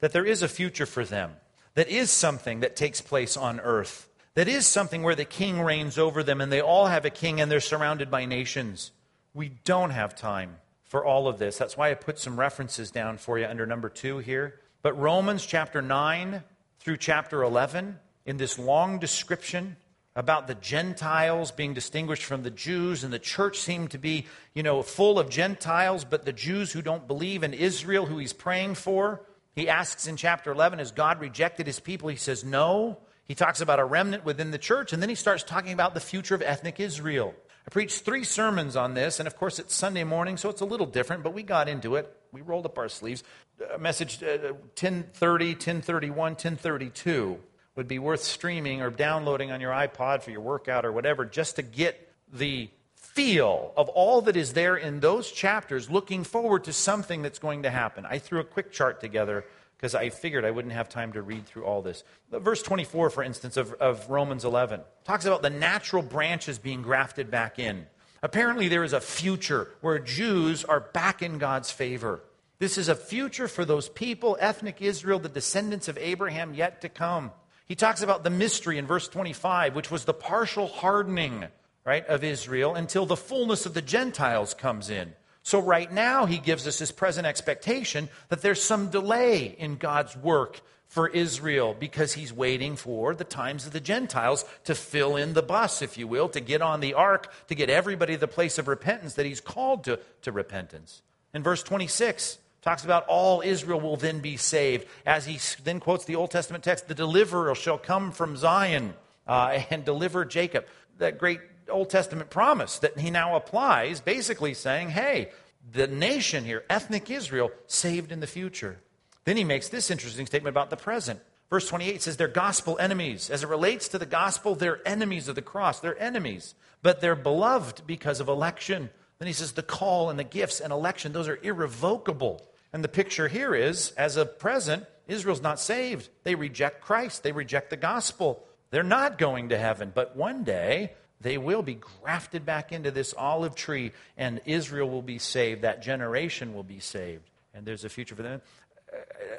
[0.00, 1.32] that there is a future for them,
[1.74, 5.98] that is something that takes place on earth, that is something where the king reigns
[5.98, 8.92] over them and they all have a king and they're surrounded by nations.
[9.34, 11.58] We don't have time for all of this.
[11.58, 14.60] That's why I put some references down for you under number two here.
[14.82, 16.42] But Romans chapter 9
[16.80, 19.76] through chapter 11, in this long description
[20.16, 24.62] about the Gentiles being distinguished from the Jews, and the church seemed to be, you
[24.62, 28.76] know, full of Gentiles, but the Jews who don't believe in Israel, who he's praying
[28.76, 29.22] for,
[29.54, 32.08] he asks in chapter 11, Has God rejected his people?
[32.08, 32.98] He says, No.
[33.26, 36.00] He talks about a remnant within the church, and then he starts talking about the
[36.00, 37.34] future of ethnic Israel.
[37.66, 40.66] I preached three sermons on this, and of course it's Sunday morning, so it's a
[40.66, 42.14] little different, but we got into it.
[42.30, 43.24] We rolled up our sleeves.
[43.72, 47.38] A message uh, 1030, 1031, 1032
[47.76, 51.56] would be worth streaming or downloading on your iPod for your workout or whatever, just
[51.56, 56.72] to get the feel of all that is there in those chapters, looking forward to
[56.72, 58.04] something that's going to happen.
[58.04, 59.44] I threw a quick chart together
[59.76, 62.04] because I figured I wouldn't have time to read through all this.
[62.30, 67.30] Verse 24, for instance, of, of Romans 11 talks about the natural branches being grafted
[67.30, 67.86] back in.
[68.22, 72.22] Apparently, there is a future where Jews are back in God's favor.
[72.58, 76.88] This is a future for those people, ethnic Israel, the descendants of Abraham yet to
[76.88, 77.32] come.
[77.66, 81.46] He talks about the mystery in verse 25, which was the partial hardening,
[81.84, 85.14] right, of Israel until the fullness of the Gentiles comes in.
[85.44, 90.16] So, right now, he gives us his present expectation that there's some delay in God's
[90.16, 95.34] work for Israel because he's waiting for the times of the Gentiles to fill in
[95.34, 98.26] the bus, if you will, to get on the ark, to get everybody to the
[98.26, 101.02] place of repentance that he's called to, to repentance.
[101.34, 104.86] In verse 26, talks about all Israel will then be saved.
[105.04, 108.94] As he then quotes the Old Testament text, the deliverer shall come from Zion
[109.26, 110.64] uh, and deliver Jacob.
[110.98, 115.30] That great Old Testament promise that he now applies, basically saying, hey,
[115.72, 118.80] the nation here, ethnic Israel, saved in the future.
[119.24, 121.20] Then he makes this interesting statement about the present.
[121.50, 123.30] Verse 28 says, They're gospel enemies.
[123.30, 125.80] As it relates to the gospel, they're enemies of the cross.
[125.80, 128.90] They're enemies, but they're beloved because of election.
[129.18, 132.46] Then he says, The call and the gifts and election, those are irrevocable.
[132.72, 136.08] And the picture here is, as of present, Israel's not saved.
[136.24, 138.44] They reject Christ, they reject the gospel.
[138.70, 139.92] They're not going to heaven.
[139.94, 140.94] But one day,
[141.24, 145.62] they will be grafted back into this olive tree, and Israel will be saved.
[145.62, 147.28] That generation will be saved.
[147.54, 148.42] And there's a future for them.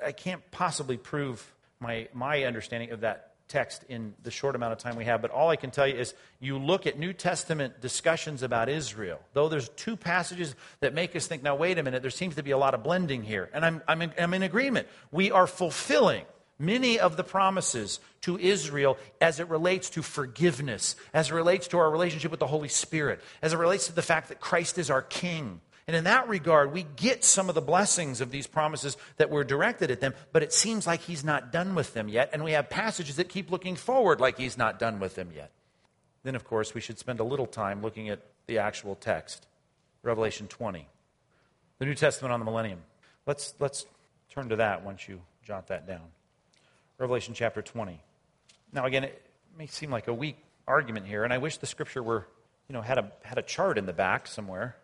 [0.04, 4.80] I can't possibly prove my, my understanding of that text in the short amount of
[4.80, 7.80] time we have, but all I can tell you is you look at New Testament
[7.82, 12.02] discussions about Israel, though there's two passages that make us think, now, wait a minute,
[12.02, 13.48] there seems to be a lot of blending here.
[13.54, 14.88] And I'm, I'm, in, I'm in agreement.
[15.12, 16.26] We are fulfilling
[16.58, 21.78] many of the promises to Israel as it relates to forgiveness, as it relates to
[21.78, 24.90] our relationship with the Holy Spirit, as it relates to the fact that Christ is
[24.90, 25.62] our King.
[25.88, 29.44] And in that regard, we get some of the blessings of these promises that were
[29.44, 32.32] directed at them, but it seems like He's not done with them yet.
[32.34, 35.52] And we have passages that keep looking forward like He's not done with them yet.
[36.24, 39.46] Then, of course, we should spend a little time looking at the actual text
[40.02, 40.88] Revelation 20,
[41.78, 42.80] the New Testament on the millennium.
[43.28, 43.86] Let's, let's
[44.32, 46.15] turn to that once you jot that down.
[46.98, 48.00] Revelation chapter 20.
[48.72, 49.22] Now, again, it
[49.58, 50.38] may seem like a weak
[50.68, 52.26] argument here, and I wish the scripture were,
[52.70, 54.78] you know, had a, had a chart in the back somewhere.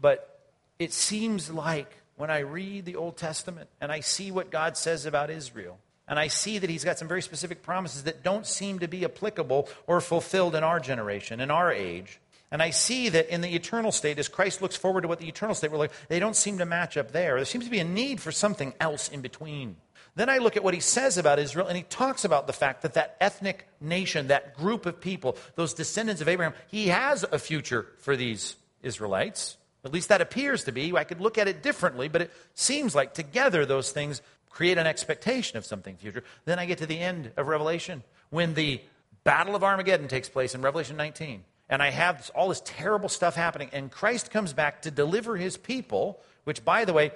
[0.00, 0.40] But
[0.78, 5.06] it seems like when I read the Old Testament and I see what God says
[5.06, 8.78] about Israel, and I see that He's got some very specific promises that don't seem
[8.78, 12.18] to be applicable or fulfilled in our generation, in our age.
[12.50, 15.28] And I see that in the eternal state, as Christ looks forward to what the
[15.28, 17.36] eternal state will look like, they don't seem to match up there.
[17.36, 19.76] There seems to be a need for something else in between.
[20.18, 22.82] Then I look at what he says about Israel, and he talks about the fact
[22.82, 27.38] that that ethnic nation, that group of people, those descendants of Abraham, he has a
[27.38, 29.56] future for these Israelites.
[29.84, 30.92] At least that appears to be.
[30.96, 34.88] I could look at it differently, but it seems like together those things create an
[34.88, 36.24] expectation of something future.
[36.46, 38.80] Then I get to the end of Revelation when the
[39.22, 41.44] Battle of Armageddon takes place in Revelation 19.
[41.68, 45.56] And I have all this terrible stuff happening, and Christ comes back to deliver his
[45.56, 47.12] people, which, by the way,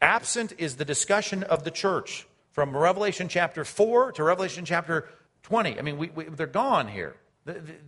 [0.00, 2.26] absent is the discussion of the church
[2.58, 5.08] from Revelation chapter 4 to Revelation chapter
[5.44, 5.78] 20.
[5.78, 7.14] I mean, we, we, they're gone here.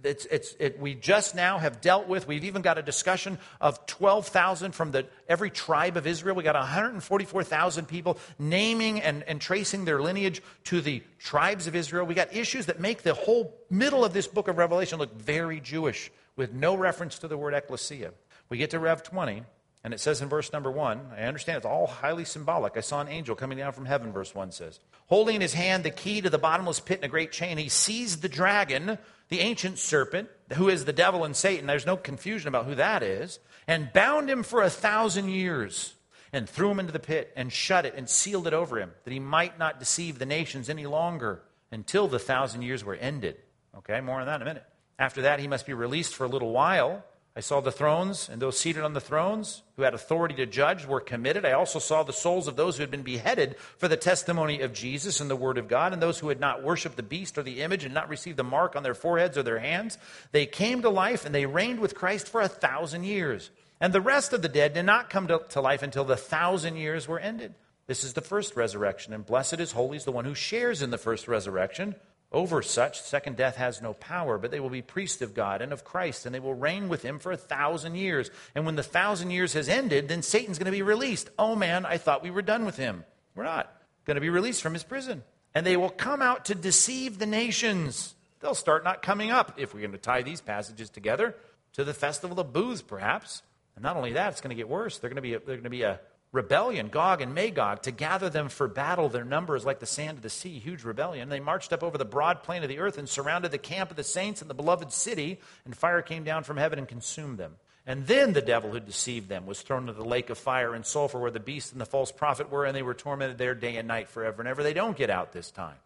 [0.05, 3.85] It's, it's, it, we just now have dealt with, we've even got a discussion of
[3.87, 6.37] 12,000 from the, every tribe of Israel.
[6.37, 12.07] We got 144,000 people naming and, and tracing their lineage to the tribes of Israel.
[12.07, 15.59] We got issues that make the whole middle of this book of Revelation look very
[15.59, 18.13] Jewish with no reference to the word ecclesia.
[18.49, 19.43] We get to Rev 20,
[19.83, 22.77] and it says in verse number one, I understand it's all highly symbolic.
[22.77, 25.85] I saw an angel coming down from heaven, verse one says, holding in his hand
[25.85, 27.57] the key to the bottomless pit and a great chain.
[27.57, 31.67] He seized the dragon, the ancient serpent, who is the devil and Satan.
[31.67, 35.95] There's no confusion about who that is, and bound him for a thousand years,
[36.33, 39.13] and threw him into the pit, and shut it, and sealed it over him, that
[39.13, 43.37] he might not deceive the nations any longer until the thousand years were ended.
[43.79, 44.65] Okay, more on that in a minute.
[44.99, 47.03] After that, he must be released for a little while
[47.37, 50.85] I saw the thrones, and those seated on the thrones who had authority to judge
[50.85, 51.45] were committed.
[51.45, 54.73] I also saw the souls of those who had been beheaded for the testimony of
[54.73, 57.45] Jesus and the Word of God, and those who had not worshipped the beast or
[57.45, 59.97] the image and not received the mark on their foreheads or their hands.
[60.33, 63.51] They came to life, and they reigned with Christ for a thousand years.
[63.81, 66.77] And the rest of the dead did not come to, to life until the thousand
[66.77, 67.55] years were ended.
[67.87, 70.91] This is the first resurrection, and blessed is holy is the one who shares in
[70.91, 71.95] the first resurrection.
[72.33, 75.73] Over such, second death has no power, but they will be priests of God and
[75.73, 78.31] of Christ, and they will reign with him for a thousand years.
[78.55, 81.29] And when the thousand years has ended, then Satan's going to be released.
[81.39, 83.05] Oh man, I thought we were done with him.
[83.35, 83.75] We're not.
[84.05, 85.25] Going to be released from his prison.
[85.55, 88.15] And they will come out to deceive the nations.
[88.39, 91.35] They'll start not coming up, if we're going to tie these passages together,
[91.73, 93.43] to the festival of booths, perhaps.
[93.75, 94.99] And not only that, it's going to get worse.
[94.99, 96.01] They're going to be a, they're going to be a
[96.33, 99.09] rebellion, Gog and Magog, to gather them for battle.
[99.09, 101.29] Their number is like the sand of the sea, huge rebellion.
[101.29, 103.97] They marched up over the broad plain of the earth and surrounded the camp of
[103.97, 107.57] the saints and the beloved city, and fire came down from heaven and consumed them.
[107.87, 110.87] And then the devil who deceived them was thrown into the lake of fire and
[110.87, 113.77] sulfur where the beast and the false prophet were, and they were tormented there day
[113.77, 114.63] and night forever and ever.
[114.63, 115.77] They don't get out this time.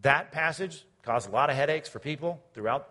[0.00, 2.88] That passage caused a lot of headaches for people throughout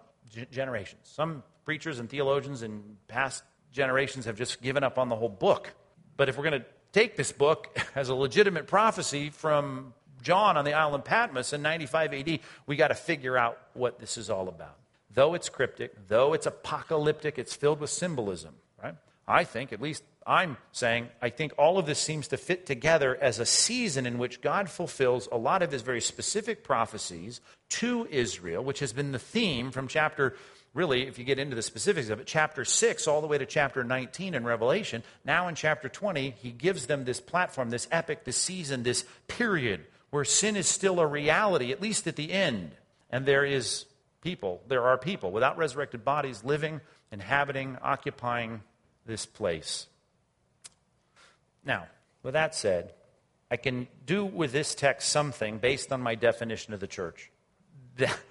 [0.51, 1.01] generations.
[1.03, 5.73] Some preachers and theologians in past generations have just given up on the whole book.
[6.17, 10.65] But if we're going to take this book as a legitimate prophecy from John on
[10.65, 14.47] the island Patmos in 95 AD, we got to figure out what this is all
[14.47, 14.77] about.
[15.13, 18.95] Though it's cryptic, though it's apocalyptic, it's filled with symbolism, right?
[19.27, 23.17] I think, at least I'm saying, I think all of this seems to fit together
[23.19, 28.07] as a season in which God fulfills a lot of his very specific prophecies to
[28.11, 30.35] Israel, which has been the theme from chapter
[30.73, 33.45] really, if you get into the specifics of it, chapter 6 all the way to
[33.45, 38.23] chapter 19 in Revelation, now in chapter 20, he gives them this platform, this epic,
[38.23, 42.71] this season, this period where sin is still a reality, at least at the end.
[43.09, 43.85] And there is
[44.21, 48.61] people, there are people without resurrected bodies living, inhabiting, occupying
[49.05, 49.87] this place.
[51.65, 51.87] Now,
[52.23, 52.93] with that said,
[53.49, 57.31] I can do with this text something based on my definition of the church.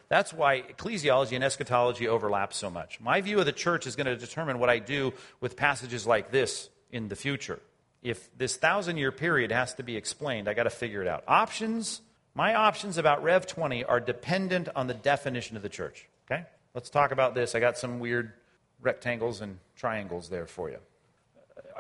[0.08, 3.00] That's why ecclesiology and eschatology overlap so much.
[3.00, 6.30] My view of the church is going to determine what I do with passages like
[6.30, 7.60] this in the future.
[8.02, 11.24] If this thousand year period has to be explained, I got to figure it out.
[11.28, 12.00] Options,
[12.34, 16.08] my options about Rev 20 are dependent on the definition of the church.
[16.30, 16.44] Okay?
[16.74, 17.54] Let's talk about this.
[17.54, 18.32] I got some weird
[18.80, 20.78] rectangles and triangles there for you.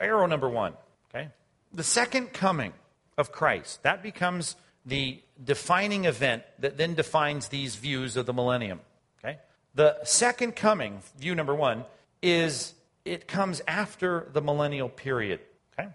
[0.00, 0.74] Arrow number one.
[1.08, 1.28] Okay?
[1.72, 2.72] The second coming
[3.16, 3.82] of Christ.
[3.82, 8.80] That becomes the defining event that then defines these views of the millennium.
[9.18, 9.38] Okay?
[9.74, 11.84] The second coming, view number one,
[12.22, 12.74] is
[13.04, 15.40] it comes after the millennial period.
[15.72, 15.88] Okay?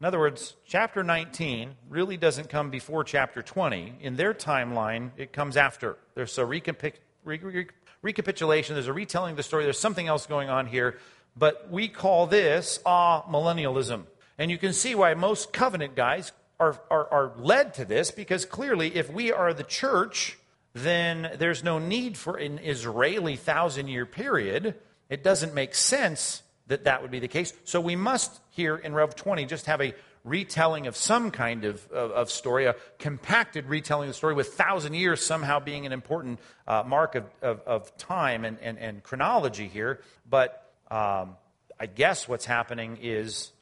[0.00, 3.98] In other words, chapter 19 really doesn't come before chapter 20.
[4.00, 5.96] In their timeline, it comes after.
[6.14, 10.98] There's a recapitulation, there's a retelling of the story, there's something else going on here,
[11.36, 14.04] but we call this ah millennialism.
[14.38, 18.44] And you can see why most covenant guys are, are, are led to this because
[18.44, 20.38] clearly, if we are the church,
[20.72, 24.74] then there's no need for an Israeli thousand year period.
[25.08, 27.52] It doesn't make sense that that would be the case.
[27.64, 29.94] So we must here in Rev 20 just have a
[30.24, 34.54] retelling of some kind of, of, of story, a compacted retelling of the story with
[34.54, 39.02] thousand years somehow being an important uh, mark of, of, of, time and, and, and
[39.02, 40.00] chronology here.
[40.28, 41.36] But um,
[41.78, 43.52] I guess what's happening is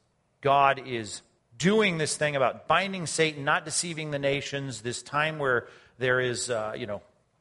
[0.40, 1.22] God is
[1.62, 6.50] doing this thing about binding Satan, not deceiving the nations, this time where there is,
[6.50, 7.00] uh, you know,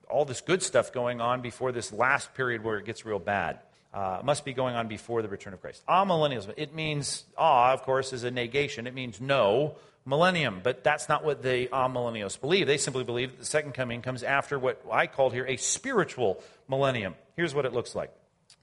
[0.10, 3.60] all this good stuff going on before this last period where it gets real bad.
[3.94, 5.84] Uh, must be going on before the return of Christ.
[5.88, 6.54] Amillennialism.
[6.56, 8.88] It means, ah, of course, is a negation.
[8.88, 10.62] It means no millennium.
[10.64, 12.68] But that's not what the amillennialists believe.
[12.68, 16.42] They simply believe that the second coming comes after what I called here a spiritual
[16.70, 17.16] millennium.
[17.36, 18.14] Here's what it looks like.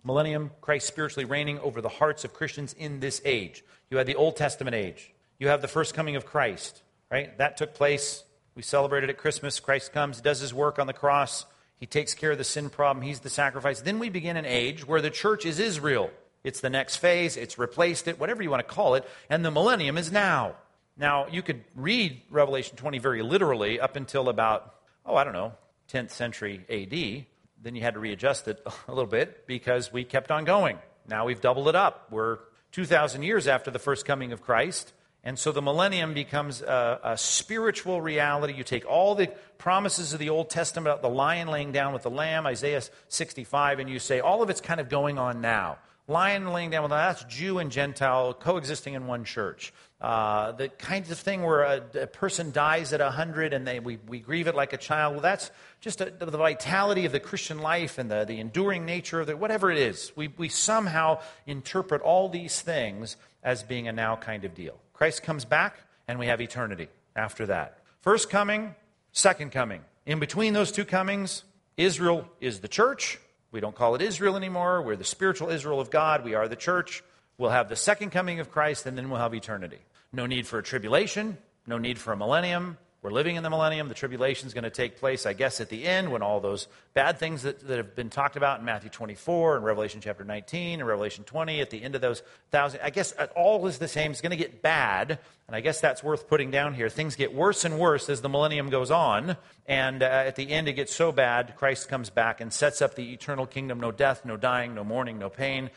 [0.05, 3.65] Millennium, Christ spiritually reigning over the hearts of Christians in this age.
[3.91, 7.37] You had the Old Testament age you have the first coming of Christ, right?
[7.39, 8.25] That took place.
[8.55, 9.61] We celebrated at Christmas.
[9.61, 11.47] Christ comes, does his work on the cross.
[11.79, 13.07] He takes care of the sin problem.
[13.07, 13.81] He's the sacrifice.
[13.81, 16.11] Then we begin an age where the church is Israel.
[16.43, 17.37] It's the next phase.
[17.37, 19.09] It's replaced it, whatever you want to call it.
[19.31, 20.57] And the millennium is now.
[20.97, 24.75] Now, you could read Revelation 20 very literally up until about,
[25.07, 25.53] oh, I don't know,
[25.93, 27.27] 10th century AD.
[27.63, 30.79] Then you had to readjust it a little bit because we kept on going.
[31.07, 32.09] Now we've doubled it up.
[32.11, 32.39] We're
[32.73, 34.93] 2,000 years after the first coming of Christ.
[35.29, 38.55] And so the millennium becomes a, a, spiritual reality.
[38.55, 39.27] You take all the
[39.59, 43.79] promises of the Old Testament about the lion laying down with the lamb, Isaiah 65,
[43.79, 45.77] and you say all of it's kind of going on now.
[46.07, 49.75] Lion laying down with the that's Jew and Gentile coexisting in one church.
[50.01, 53.99] Uh, the kind of thing where a, a person dies at 100 and they, we,
[54.09, 55.13] we grieve it like a child.
[55.13, 55.51] Well, that's
[55.83, 59.39] just a, the vitality of the Christian life and the, the enduring nature of it,
[59.39, 60.11] whatever it is.
[60.17, 64.81] We, we somehow interpret all these things as being a now kind of deal.
[64.99, 65.77] Christ comes back,
[66.09, 67.79] and we have eternity after that.
[68.01, 68.75] First coming,
[69.13, 69.83] second coming.
[70.07, 71.45] In between those two comings,
[71.77, 73.21] Israel is the church.
[73.53, 74.83] We don't call it Israel anymore.
[74.83, 76.25] We're the spiritual Israel of God.
[76.25, 77.05] We are the church.
[77.39, 79.79] We'll have the second coming of Christ, and then we'll have eternity.
[80.13, 83.89] No need for a tribulation, no need for a millennium, we're living in the millennium.
[83.89, 86.67] The tribulation is going to take place, I guess, at the end when all those
[86.95, 90.81] bad things that, that have been talked about in Matthew 24 and Revelation chapter 19
[90.81, 94.11] and Revelation 20, at the end of those thousand, I guess all is the same.
[94.11, 95.21] It's going to get bad.
[95.47, 96.89] And I guess that's worth putting down here.
[96.89, 99.37] Things get worse and worse as the millennium goes on.
[99.67, 102.97] And uh, at the end, it gets so bad, Christ comes back and sets up
[102.97, 105.71] the eternal kingdom no death, no dying, no mourning, no pain.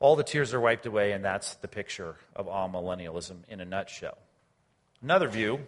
[0.00, 4.18] All the tears are wiped away, and that's the picture of amillennialism in a nutshell.
[5.02, 5.66] Another view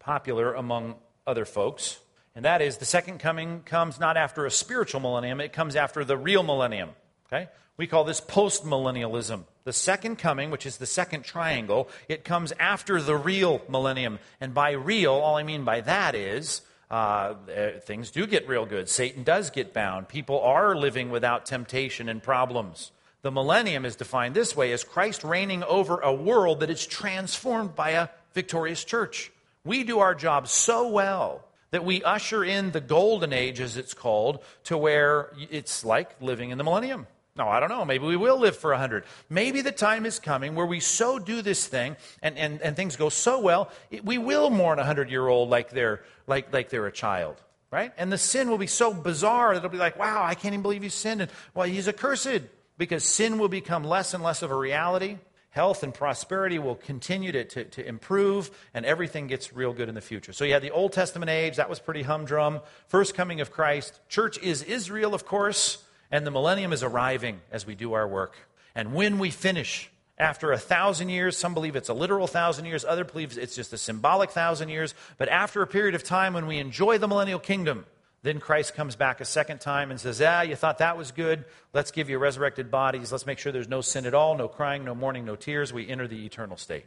[0.00, 0.96] popular among
[1.26, 2.00] other folks,
[2.34, 6.04] and that is the second coming comes not after a spiritual millennium, it comes after
[6.04, 6.90] the real millennium.
[7.26, 7.48] Okay?
[7.76, 9.44] We call this postmillennialism.
[9.64, 14.18] The second coming, which is the second triangle, it comes after the real millennium.
[14.40, 18.66] And by real, all I mean by that is uh, eh, things do get real
[18.66, 18.88] good.
[18.88, 20.08] Satan does get bound.
[20.08, 22.90] People are living without temptation and problems.
[23.22, 27.74] The millennium is defined this way as Christ reigning over a world that is transformed
[27.74, 29.30] by a victorious church.
[29.64, 33.94] We do our job so well that we usher in the golden age, as it's
[33.94, 37.06] called, to where it's like living in the millennium.
[37.36, 37.84] No, I don't know.
[37.84, 39.04] Maybe we will live for 100.
[39.28, 42.96] Maybe the time is coming where we so do this thing and, and, and things
[42.96, 46.70] go so well, it, we will mourn a 100 year old like they're, like, like
[46.70, 47.36] they're a child,
[47.70, 47.92] right?
[47.96, 50.62] And the sin will be so bizarre that it'll be like, wow, I can't even
[50.62, 51.20] believe you sinned.
[51.20, 52.42] And, well, he's accursed
[52.76, 55.18] because sin will become less and less of a reality
[55.50, 59.94] health and prosperity will continue to, to, to, improve, and everything gets real good in
[59.94, 60.32] the future.
[60.32, 62.60] So you had the Old Testament age, that was pretty humdrum.
[62.86, 64.00] First coming of Christ.
[64.08, 68.36] Church is Israel, of course, and the millennium is arriving as we do our work.
[68.74, 69.90] And when we finish,
[70.20, 73.72] after a thousand years, some believe it's a literal thousand years, other believe it's just
[73.72, 77.38] a symbolic thousand years, but after a period of time when we enjoy the millennial
[77.38, 77.86] kingdom,
[78.22, 81.44] then Christ comes back a second time and says, Ah, you thought that was good.
[81.72, 83.10] Let's give you resurrected bodies.
[83.10, 85.72] Let's make sure there's no sin at all, no crying, no mourning, no tears.
[85.72, 86.84] We enter the eternal state.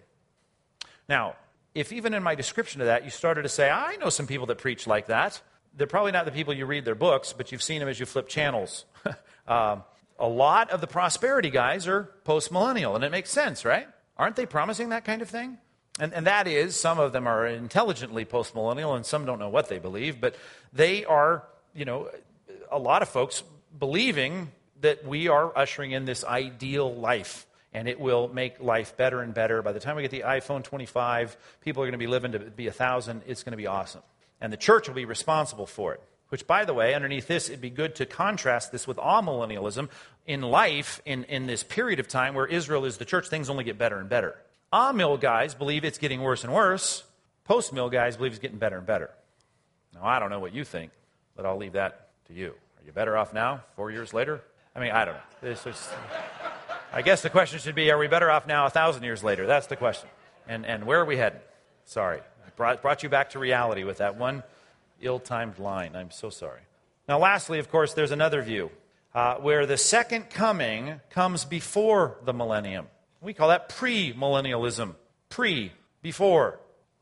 [1.10, 1.36] Now,
[1.74, 4.46] if even in my description of that you started to say, I know some people
[4.48, 5.42] that preach like that,
[5.76, 8.06] they're probably not the people you read their books, but you've seen them as you
[8.06, 8.86] flip channels.
[9.48, 9.84] um,
[10.20, 13.88] a lot of the prosperity guys are post millennial, and it makes sense, right?
[14.18, 15.58] Aren't they promising that kind of thing?
[16.00, 19.70] And, and that is, some of them are intelligently postmillennial and some don't know what
[19.70, 20.36] they believe, but
[20.72, 21.44] they are,
[21.76, 22.10] you know,
[22.72, 23.44] a lot of folks
[23.78, 29.22] believing that we are ushering in this ideal life and it will make life better
[29.22, 29.62] and better.
[29.62, 32.40] By the time we get the iPhone 25, people are going to be living to
[32.40, 33.24] be a thousand.
[33.26, 34.02] It's going to be awesome.
[34.40, 36.02] And the church will be responsible for it.
[36.30, 39.90] Which, by the way, underneath this, it'd be good to contrast this with amillennialism.
[40.26, 43.64] In life, in, in this period of time where Israel is the church, things only
[43.64, 44.36] get better and better.
[44.74, 47.04] Amill guys believe it's getting worse and worse.
[47.44, 49.12] Post mill guys believe it's getting better and better.
[49.94, 50.92] Now, I don't know what you think,
[51.36, 52.48] but I'll leave that to you.
[52.48, 54.42] Are you better off now, four years later?
[54.76, 55.22] I mean, I don't know.
[55.42, 55.90] This is,
[56.92, 59.46] I guess the question should be are we better off now, a thousand years later?
[59.46, 60.10] That's the question.
[60.48, 61.42] And, and where are we heading?
[61.86, 62.20] Sorry.
[62.20, 64.42] I brought, brought you back to reality with that one
[65.02, 65.96] ill timed line.
[65.96, 66.62] I'm so sorry.
[67.08, 68.72] Now, lastly, of course, there's another view
[69.14, 72.88] uh, where the second coming comes before the millennium.
[73.24, 74.96] We call that premillennialism.
[75.30, 75.72] Pre,
[76.02, 76.60] before,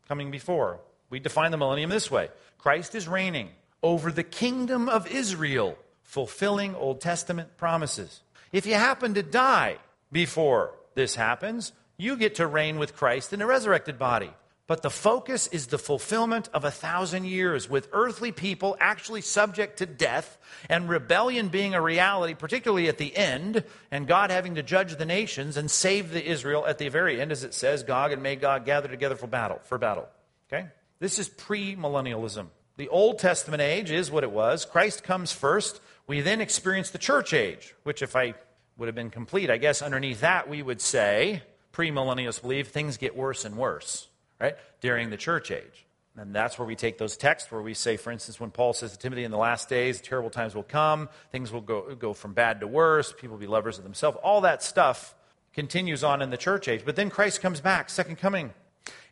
[0.07, 0.80] coming before.
[1.10, 2.30] We define the millennium this way
[2.60, 3.49] Christ is reigning
[3.81, 8.22] over the kingdom of Israel, fulfilling Old Testament promises.
[8.52, 9.77] If you happen to die
[10.11, 14.31] before this happens, you get to reign with Christ in a resurrected body.
[14.72, 19.80] But the focus is the fulfillment of a thousand years with earthly people actually subject
[19.80, 20.38] to death
[20.69, 25.03] and rebellion being a reality, particularly at the end, and God having to judge the
[25.03, 28.64] nations and save the Israel at the very end, as it says, Gog and Magog
[28.64, 29.60] gather together for battle.
[29.64, 30.07] For battle.
[30.48, 30.68] Okay?
[30.99, 32.48] This is premillennialism.
[32.77, 34.64] The Old Testament age is what it was.
[34.64, 35.81] Christ comes first.
[36.07, 38.35] We then experience the church age, which, if I
[38.77, 41.43] would have been complete, I guess underneath that we would say,
[41.73, 44.07] premillennialists believe things get worse and worse,
[44.42, 45.86] right, during the church age.
[46.18, 48.92] And that's where we take those texts where we say, for instance, when Paul says
[48.92, 52.34] to Timothy, in the last days, terrible times will come, things will go, go from
[52.34, 54.18] bad to worse, people will be lovers of themselves.
[54.22, 55.16] All that stuff
[55.54, 56.84] continues on in the church age.
[56.84, 58.54] But then Christ comes back, second coming,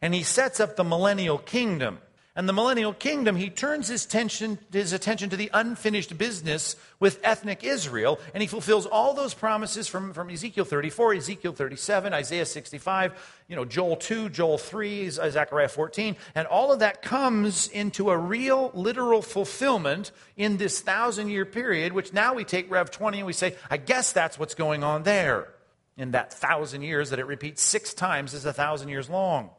[0.01, 1.99] and he sets up the millennial kingdom
[2.35, 7.19] and the millennial kingdom, he turns his attention, his attention to the unfinished business with
[7.23, 12.45] ethnic Israel, and he fulfills all those promises from, from Ezekiel 34, Ezekiel 37, Isaiah
[12.45, 17.67] 65, you know, Joel 2, Joel 3, uh, Zechariah 14, and all of that comes
[17.67, 22.91] into a real, literal fulfillment in this thousand year period, which now we take Rev
[22.91, 25.49] 20 and we say, I guess that's what's going on there.
[25.97, 29.49] In that thousand years that it repeats six times is a thousand years long.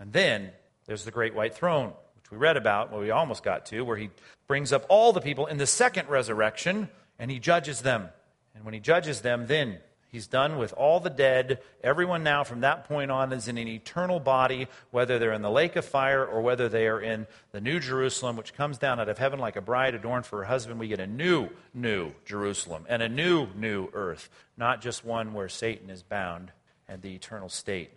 [0.00, 0.50] And then
[0.86, 1.92] there's the great white throne
[2.26, 4.10] which we read about, what we almost got to, where he
[4.48, 6.88] brings up all the people in the second resurrection
[7.20, 8.08] and he judges them.
[8.54, 9.78] And when he judges them, then
[10.08, 11.60] he's done with all the dead.
[11.84, 15.50] Everyone now from that point on is in an eternal body, whether they're in the
[15.50, 19.08] lake of fire or whether they are in the new Jerusalem, which comes down out
[19.08, 20.80] of heaven like a bride adorned for her husband.
[20.80, 25.48] We get a new, new Jerusalem and a new, new earth, not just one where
[25.48, 26.50] Satan is bound
[26.88, 27.92] and the eternal state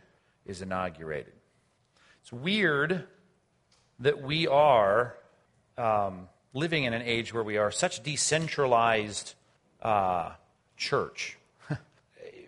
[0.46, 1.34] is inaugurated.
[2.22, 3.08] It's weird
[4.00, 5.16] that we are
[5.78, 9.36] um, living in an age where we are such decentralized
[9.82, 10.32] uh,
[10.78, 11.38] church.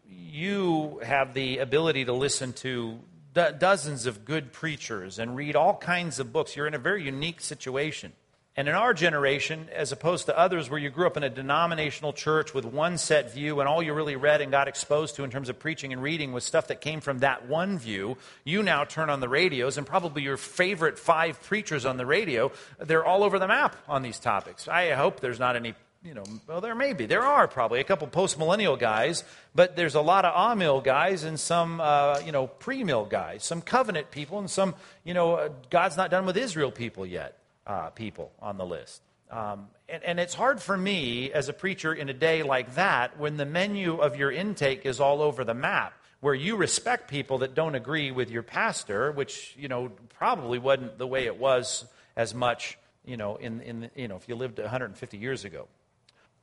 [0.09, 2.99] you have the ability to listen to
[3.33, 6.55] do- dozens of good preachers and read all kinds of books.
[6.55, 8.13] You're in a very unique situation.
[8.57, 12.11] And in our generation, as opposed to others where you grew up in a denominational
[12.11, 15.31] church with one set view and all you really read and got exposed to in
[15.31, 18.83] terms of preaching and reading was stuff that came from that one view, you now
[18.83, 23.23] turn on the radios and probably your favorite five preachers on the radio, they're all
[23.23, 24.67] over the map on these topics.
[24.67, 25.73] I hope there's not any
[26.03, 27.05] you know, well, there may be.
[27.05, 29.23] There are probably a couple post millennial guys,
[29.53, 33.43] but there's a lot of amill guys and some, uh, you know, pre mill guys,
[33.43, 34.73] some covenant people, and some,
[35.03, 37.37] you know, uh, God's not done with Israel people yet
[37.67, 39.01] uh, people on the list.
[39.29, 43.17] Um, and, and, it's hard for me as a preacher in a day like that
[43.17, 47.37] when the menu of your intake is all over the map, where you respect people
[47.37, 51.85] that don't agree with your pastor, which, you know, probably wasn't the way it was
[52.17, 55.67] as much, you know, in, in you know, if you lived 150 years ago.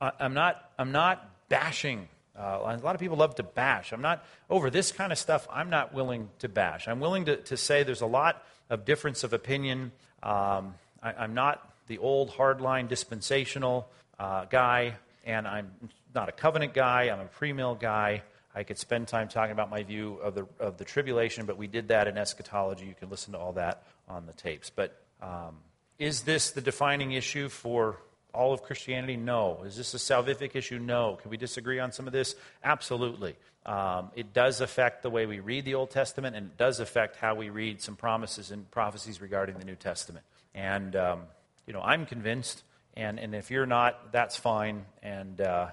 [0.01, 2.07] I, I'm, not, I'm not bashing.
[2.35, 3.93] Uh, a lot of people love to bash.
[3.93, 6.87] I'm not, over this kind of stuff, I'm not willing to bash.
[6.87, 9.91] I'm willing to, to say there's a lot of difference of opinion.
[10.23, 13.89] Um, I, am not the old hardline dispensational
[14.19, 14.95] uh, guy,
[15.25, 15.71] and I'm
[16.13, 17.09] not a covenant guy.
[17.09, 18.23] I'm a premill guy.
[18.53, 21.67] I could spend time talking about my view of the, of the tribulation, but we
[21.67, 22.85] did that in eschatology.
[22.85, 24.69] You can listen to all that on the tapes.
[24.69, 25.57] But um,
[25.99, 27.97] is this the defining issue for
[28.33, 29.17] all of Christianity?
[29.17, 29.61] No.
[29.65, 30.79] Is this a salvific issue?
[30.79, 31.17] No.
[31.21, 32.35] Can we disagree on some of this?
[32.63, 33.35] Absolutely.
[33.65, 37.17] Um, it does affect the way we read the Old Testament, and it does affect
[37.17, 40.25] how we read some promises and prophecies regarding the New Testament.
[40.53, 41.21] And, um,
[41.67, 42.63] you know, I'm convinced,
[42.95, 44.85] and, and if you're not, that's fine.
[45.03, 45.67] And uh,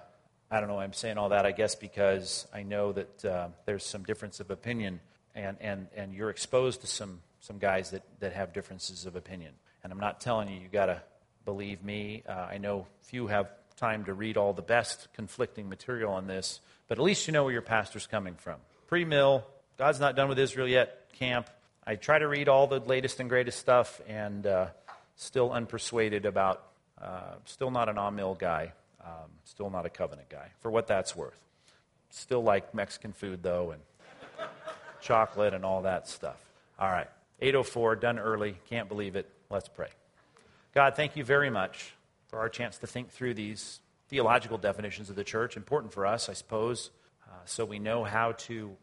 [0.51, 3.85] I don't know, I'm saying all that, I guess, because I know that uh, there's
[3.85, 5.01] some difference of opinion,
[5.35, 9.53] and, and, and you're exposed to some, some guys that, that have differences of opinion.
[9.83, 11.03] And I'm not telling you, you got to
[11.45, 12.23] believe me.
[12.29, 16.61] Uh, I know few have time to read all the best conflicting material on this,
[16.89, 18.57] but at least you know where your pastor's coming from.
[18.87, 19.45] Pre mill,
[19.79, 21.49] God's not done with Israel yet, camp.
[21.89, 24.67] I try to read all the latest and greatest stuff and uh,
[25.15, 26.67] still unpersuaded about,
[27.01, 28.73] uh, still not an Amil guy,
[29.05, 31.39] um, still not a covenant guy, for what that's worth.
[32.11, 33.81] Still like Mexican food, though, and
[35.01, 36.41] chocolate and all that stuff.
[36.77, 37.09] All right,
[37.41, 39.31] 804, done early, can't believe it.
[39.49, 39.91] Let's pray.
[40.75, 41.95] God, thank you very much
[42.27, 45.57] for our chance to think through these theological definitions of the church.
[45.57, 46.91] Important for us, I suppose,
[47.29, 48.77] uh, so we know how to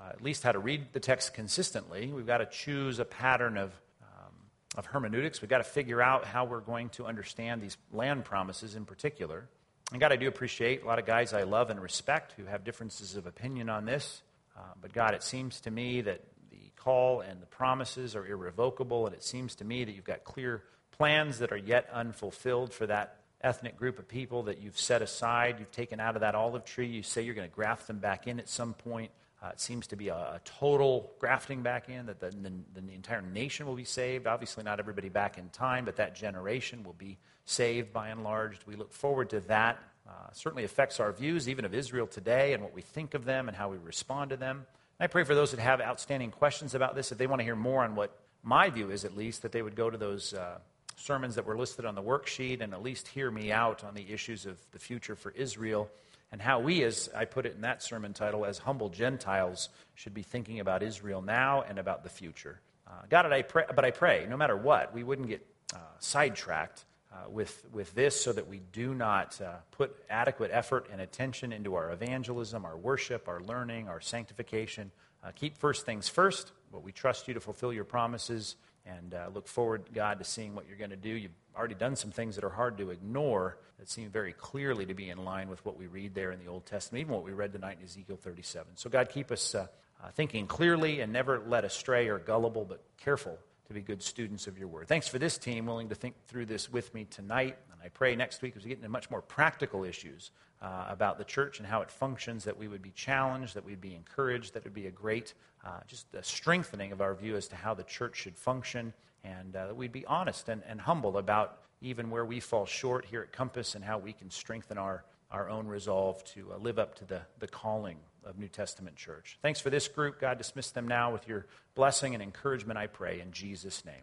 [0.00, 2.12] uh, at least how to read the text consistently.
[2.12, 3.72] We've got to choose a pattern of,
[4.02, 4.32] um,
[4.76, 5.42] of hermeneutics.
[5.42, 9.48] We've got to figure out how we're going to understand these land promises in particular.
[9.92, 12.64] And God, I do appreciate a lot of guys I love and respect who have
[12.64, 14.22] differences of opinion on this.
[14.56, 19.06] Uh, but God, it seems to me that the call and the promises are irrevocable,
[19.06, 20.62] and it seems to me that you've got clear
[20.92, 25.56] plans that are yet unfulfilled for that ethnic group of people that you've set aside.
[25.58, 26.86] You've taken out of that olive tree.
[26.86, 29.10] You say you're going to graft them back in at some point.
[29.42, 32.92] Uh, it seems to be a, a, total grafting back in, that the, the, the,
[32.92, 34.26] entire nation will be saved.
[34.26, 38.58] Obviously, not everybody back in time, but that generation will be saved by and large.
[38.66, 39.78] We look forward to that.
[40.06, 43.48] Uh, certainly affects our views, even of Israel today, and what we think of them
[43.48, 44.66] and how we respond to them.
[44.98, 47.44] And I pray for those that have outstanding questions about this, if they want to
[47.44, 50.34] hear more on what my view is, at least, that they would go to those
[50.34, 50.58] uh,
[50.96, 54.12] sermons that were listed on the worksheet and at least hear me out on the
[54.12, 55.88] issues of the future for Israel
[56.32, 60.14] and how we, as I put it in that sermon title, as humble Gentiles, should
[60.14, 62.60] be thinking about Israel now and about the future.
[62.86, 66.84] Uh, God, I pray, but I pray, no matter what, we wouldn't get uh, sidetracked
[67.12, 71.52] uh, with, with this so that we do not uh, put adequate effort and attention
[71.52, 74.90] into our evangelism, our worship, our learning, our sanctification.
[75.22, 79.28] Uh, keep first things first, but we trust you to fulfill your promises and uh,
[79.32, 81.10] look forward, God, to seeing what you're going to do.
[81.10, 84.94] You've already done some things that are hard to ignore that seem very clearly to
[84.94, 87.32] be in line with what we read there in the Old Testament, even what we
[87.32, 88.76] read tonight in Ezekiel 37.
[88.76, 89.66] So, God, keep us uh,
[90.02, 93.38] uh, thinking clearly and never led astray or gullible, but careful
[93.68, 94.88] to be good students of your word.
[94.88, 97.56] Thanks for this team willing to think through this with me tonight.
[97.72, 100.30] And I pray next week as we get into much more practical issues
[100.62, 103.80] uh, about the church and how it functions, that we would be challenged, that we'd
[103.80, 105.34] be encouraged, that it would be a great,
[105.64, 108.92] uh, just a strengthening of our view as to how the church should function,
[109.24, 113.06] and uh, that we'd be honest and, and humble about even where we fall short
[113.06, 116.78] here at Compass and how we can strengthen our, our own resolve to uh, live
[116.78, 119.38] up to the, the calling of New Testament church.
[119.40, 120.20] Thanks for this group.
[120.20, 123.94] God, dismiss them now with your blessing and encouragement, I pray, in Jesus' name.